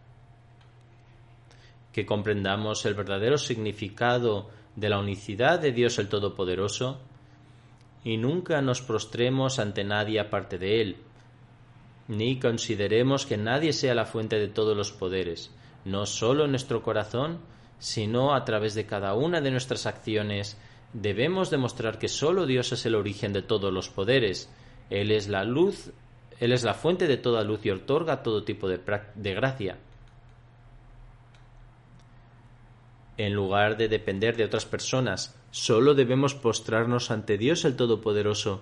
Que 1.91 2.05
comprendamos 2.05 2.85
el 2.85 2.93
verdadero 2.93 3.37
significado 3.37 4.49
de 4.75 4.89
la 4.89 4.99
unicidad 4.99 5.59
de 5.59 5.71
Dios 5.71 5.97
el 5.99 6.09
Todopoderoso 6.09 6.99
y 8.03 8.17
nunca 8.17 8.61
nos 8.61 8.81
prostremos 8.81 9.59
ante 9.59 9.83
nadie 9.83 10.19
aparte 10.19 10.57
de 10.57 10.81
Él, 10.81 10.97
ni 12.07 12.39
consideremos 12.39 13.25
que 13.25 13.37
nadie 13.37 13.73
sea 13.73 13.93
la 13.93 14.05
fuente 14.05 14.39
de 14.39 14.47
todos 14.47 14.77
los 14.77 14.91
poderes 14.91 15.51
no 15.85 16.05
solo 16.05 16.45
en 16.45 16.51
nuestro 16.51 16.81
corazón, 16.81 17.39
sino 17.79 18.35
a 18.35 18.45
través 18.45 18.75
de 18.75 18.85
cada 18.85 19.15
una 19.15 19.41
de 19.41 19.51
nuestras 19.51 19.85
acciones, 19.85 20.57
debemos 20.93 21.49
demostrar 21.49 21.97
que 21.97 22.07
solo 22.07 22.45
Dios 22.45 22.71
es 22.71 22.85
el 22.85 22.95
origen 22.95 23.33
de 23.33 23.41
todos 23.41 23.73
los 23.73 23.89
poderes. 23.89 24.49
Él 24.89 25.11
es 25.11 25.27
la 25.27 25.43
luz, 25.43 25.91
Él 26.39 26.51
es 26.51 26.63
la 26.63 26.73
fuente 26.73 27.07
de 27.07 27.17
toda 27.17 27.43
luz 27.43 27.65
y 27.65 27.71
otorga 27.71 28.21
todo 28.21 28.43
tipo 28.43 28.67
de, 28.67 28.79
de 29.15 29.33
gracia. 29.33 29.77
En 33.17 33.33
lugar 33.33 33.75
de 33.75 33.89
depender 33.89 34.37
de 34.37 34.45
otras 34.45 34.65
personas, 34.65 35.35
solo 35.51 35.93
debemos 35.93 36.35
postrarnos 36.35 37.11
ante 37.11 37.37
Dios 37.37 37.65
el 37.65 37.75
Todopoderoso, 37.75 38.61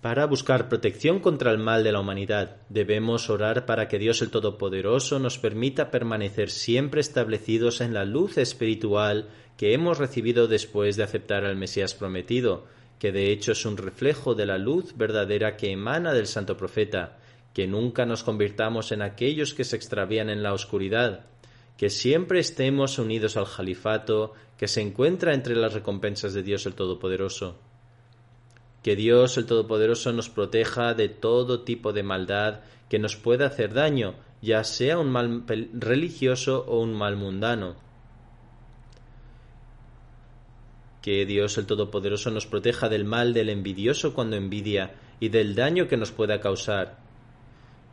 para 0.00 0.26
buscar 0.26 0.68
protección 0.68 1.20
contra 1.20 1.50
el 1.50 1.58
mal 1.58 1.82
de 1.82 1.92
la 1.92 2.00
humanidad, 2.00 2.56
debemos 2.68 3.30
orar 3.30 3.66
para 3.66 3.88
que 3.88 3.98
Dios 3.98 4.22
el 4.22 4.30
Todopoderoso 4.30 5.18
nos 5.18 5.38
permita 5.38 5.90
permanecer 5.90 6.50
siempre 6.50 7.00
establecidos 7.00 7.80
en 7.80 7.94
la 7.94 8.04
luz 8.04 8.38
espiritual 8.38 9.28
que 9.56 9.72
hemos 9.72 9.98
recibido 9.98 10.48
después 10.48 10.96
de 10.96 11.02
aceptar 11.02 11.44
al 11.44 11.56
Mesías 11.56 11.94
prometido, 11.94 12.66
que 12.98 13.10
de 13.10 13.32
hecho 13.32 13.52
es 13.52 13.64
un 13.64 13.76
reflejo 13.76 14.34
de 14.34 14.46
la 14.46 14.58
luz 14.58 14.96
verdadera 14.96 15.56
que 15.56 15.72
emana 15.72 16.12
del 16.12 16.26
Santo 16.26 16.56
Profeta, 16.56 17.18
que 17.54 17.66
nunca 17.66 18.04
nos 18.04 18.22
convirtamos 18.22 18.92
en 18.92 19.02
aquellos 19.02 19.54
que 19.54 19.64
se 19.64 19.76
extravían 19.76 20.28
en 20.28 20.42
la 20.42 20.52
oscuridad, 20.52 21.24
que 21.76 21.90
siempre 21.90 22.38
estemos 22.38 22.98
unidos 22.98 23.36
al 23.36 23.46
Jalifato 23.46 24.34
que 24.58 24.68
se 24.68 24.80
encuentra 24.80 25.34
entre 25.34 25.54
las 25.54 25.74
recompensas 25.74 26.32
de 26.32 26.42
Dios 26.42 26.66
el 26.66 26.74
Todopoderoso. 26.74 27.58
Que 28.86 28.94
Dios 28.94 29.36
el 29.36 29.46
Todopoderoso 29.46 30.12
nos 30.12 30.28
proteja 30.28 30.94
de 30.94 31.08
todo 31.08 31.62
tipo 31.62 31.92
de 31.92 32.04
maldad 32.04 32.60
que 32.88 33.00
nos 33.00 33.16
pueda 33.16 33.46
hacer 33.46 33.74
daño, 33.74 34.14
ya 34.40 34.62
sea 34.62 34.96
un 35.00 35.10
mal 35.10 35.42
religioso 35.72 36.64
o 36.68 36.78
un 36.78 36.94
mal 36.94 37.16
mundano. 37.16 37.74
Que 41.02 41.26
Dios 41.26 41.58
el 41.58 41.66
Todopoderoso 41.66 42.30
nos 42.30 42.46
proteja 42.46 42.88
del 42.88 43.04
mal 43.04 43.34
del 43.34 43.48
envidioso 43.48 44.14
cuando 44.14 44.36
envidia 44.36 44.94
y 45.18 45.30
del 45.30 45.56
daño 45.56 45.88
que 45.88 45.96
nos 45.96 46.12
pueda 46.12 46.38
causar. 46.38 46.96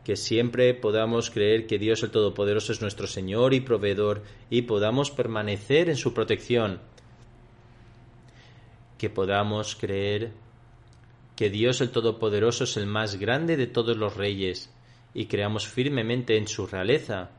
Que 0.04 0.14
siempre 0.14 0.74
podamos 0.74 1.28
creer 1.28 1.66
que 1.66 1.80
Dios 1.80 2.04
el 2.04 2.12
Todopoderoso 2.12 2.70
es 2.70 2.80
nuestro 2.80 3.08
Señor 3.08 3.52
y 3.52 3.58
proveedor 3.58 4.22
y 4.48 4.62
podamos 4.62 5.10
permanecer 5.10 5.88
en 5.88 5.96
su 5.96 6.14
protección. 6.14 6.78
Que 8.96 9.10
podamos 9.10 9.74
creer 9.74 10.44
que 11.36 11.50
Dios 11.50 11.80
el 11.80 11.90
Todopoderoso 11.90 12.64
es 12.64 12.76
el 12.76 12.86
más 12.86 13.16
grande 13.16 13.56
de 13.56 13.66
todos 13.66 13.96
los 13.96 14.16
reyes, 14.16 14.72
y 15.14 15.26
creamos 15.26 15.66
firmemente 15.66 16.36
en 16.36 16.48
su 16.48 16.66
realeza, 16.66 17.30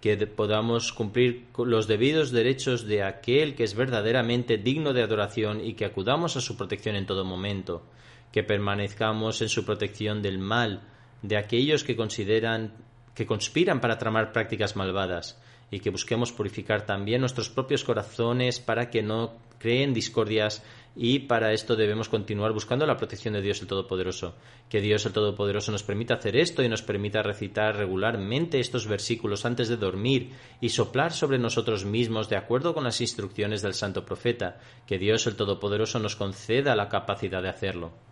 que 0.00 0.16
podamos 0.26 0.92
cumplir 0.92 1.46
los 1.56 1.86
debidos 1.86 2.32
derechos 2.32 2.86
de 2.86 3.04
aquel 3.04 3.54
que 3.54 3.62
es 3.62 3.76
verdaderamente 3.76 4.58
digno 4.58 4.92
de 4.92 5.02
adoración 5.02 5.64
y 5.64 5.74
que 5.74 5.84
acudamos 5.84 6.36
a 6.36 6.40
su 6.40 6.56
protección 6.56 6.96
en 6.96 7.06
todo 7.06 7.24
momento, 7.24 7.84
que 8.32 8.42
permanezcamos 8.42 9.42
en 9.42 9.48
su 9.48 9.64
protección 9.64 10.20
del 10.20 10.38
mal, 10.38 10.82
de 11.22 11.36
aquellos 11.36 11.84
que 11.84 11.94
consideran 11.94 12.74
que 13.14 13.26
conspiran 13.26 13.80
para 13.80 13.98
tramar 13.98 14.32
prácticas 14.32 14.74
malvadas, 14.74 15.40
y 15.72 15.80
que 15.80 15.90
busquemos 15.90 16.30
purificar 16.30 16.86
también 16.86 17.20
nuestros 17.20 17.48
propios 17.48 17.82
corazones 17.82 18.60
para 18.60 18.90
que 18.90 19.02
no 19.02 19.32
creen 19.58 19.94
discordias 19.94 20.62
y 20.94 21.20
para 21.20 21.52
esto 21.52 21.76
debemos 21.76 22.10
continuar 22.10 22.52
buscando 22.52 22.84
la 22.84 22.98
protección 22.98 23.32
de 23.32 23.40
Dios 23.40 23.62
el 23.62 23.68
Todopoderoso. 23.68 24.34
Que 24.68 24.82
Dios 24.82 25.06
el 25.06 25.14
Todopoderoso 25.14 25.72
nos 25.72 25.82
permita 25.82 26.14
hacer 26.14 26.36
esto 26.36 26.62
y 26.62 26.68
nos 26.68 26.82
permita 26.82 27.22
recitar 27.22 27.76
regularmente 27.76 28.60
estos 28.60 28.86
versículos 28.86 29.46
antes 29.46 29.68
de 29.68 29.78
dormir 29.78 30.32
y 30.60 30.68
soplar 30.68 31.12
sobre 31.12 31.38
nosotros 31.38 31.86
mismos 31.86 32.28
de 32.28 32.36
acuerdo 32.36 32.74
con 32.74 32.84
las 32.84 33.00
instrucciones 33.00 33.62
del 33.62 33.72
Santo 33.72 34.04
Profeta. 34.04 34.60
Que 34.86 34.98
Dios 34.98 35.26
el 35.26 35.36
Todopoderoso 35.36 35.98
nos 35.98 36.16
conceda 36.16 36.76
la 36.76 36.90
capacidad 36.90 37.42
de 37.42 37.48
hacerlo. 37.48 38.11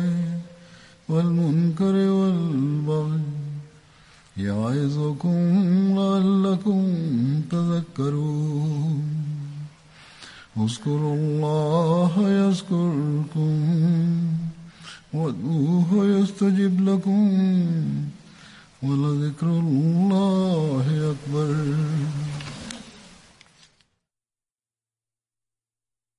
والمنكر 1.11 1.95
والبغي 2.19 3.19
يعظكم 4.37 5.37
لعلكم 5.97 6.83
تذكرون. 7.51 9.03
اذكروا 10.57 11.15
الله 11.15 12.13
يذكركم 12.41 13.55
وادعوه 15.13 15.89
يستجب 16.15 16.89
لكم 16.89 17.25
ولذكر 18.83 19.47
الله 19.47 20.85
أكبر. 21.13 21.49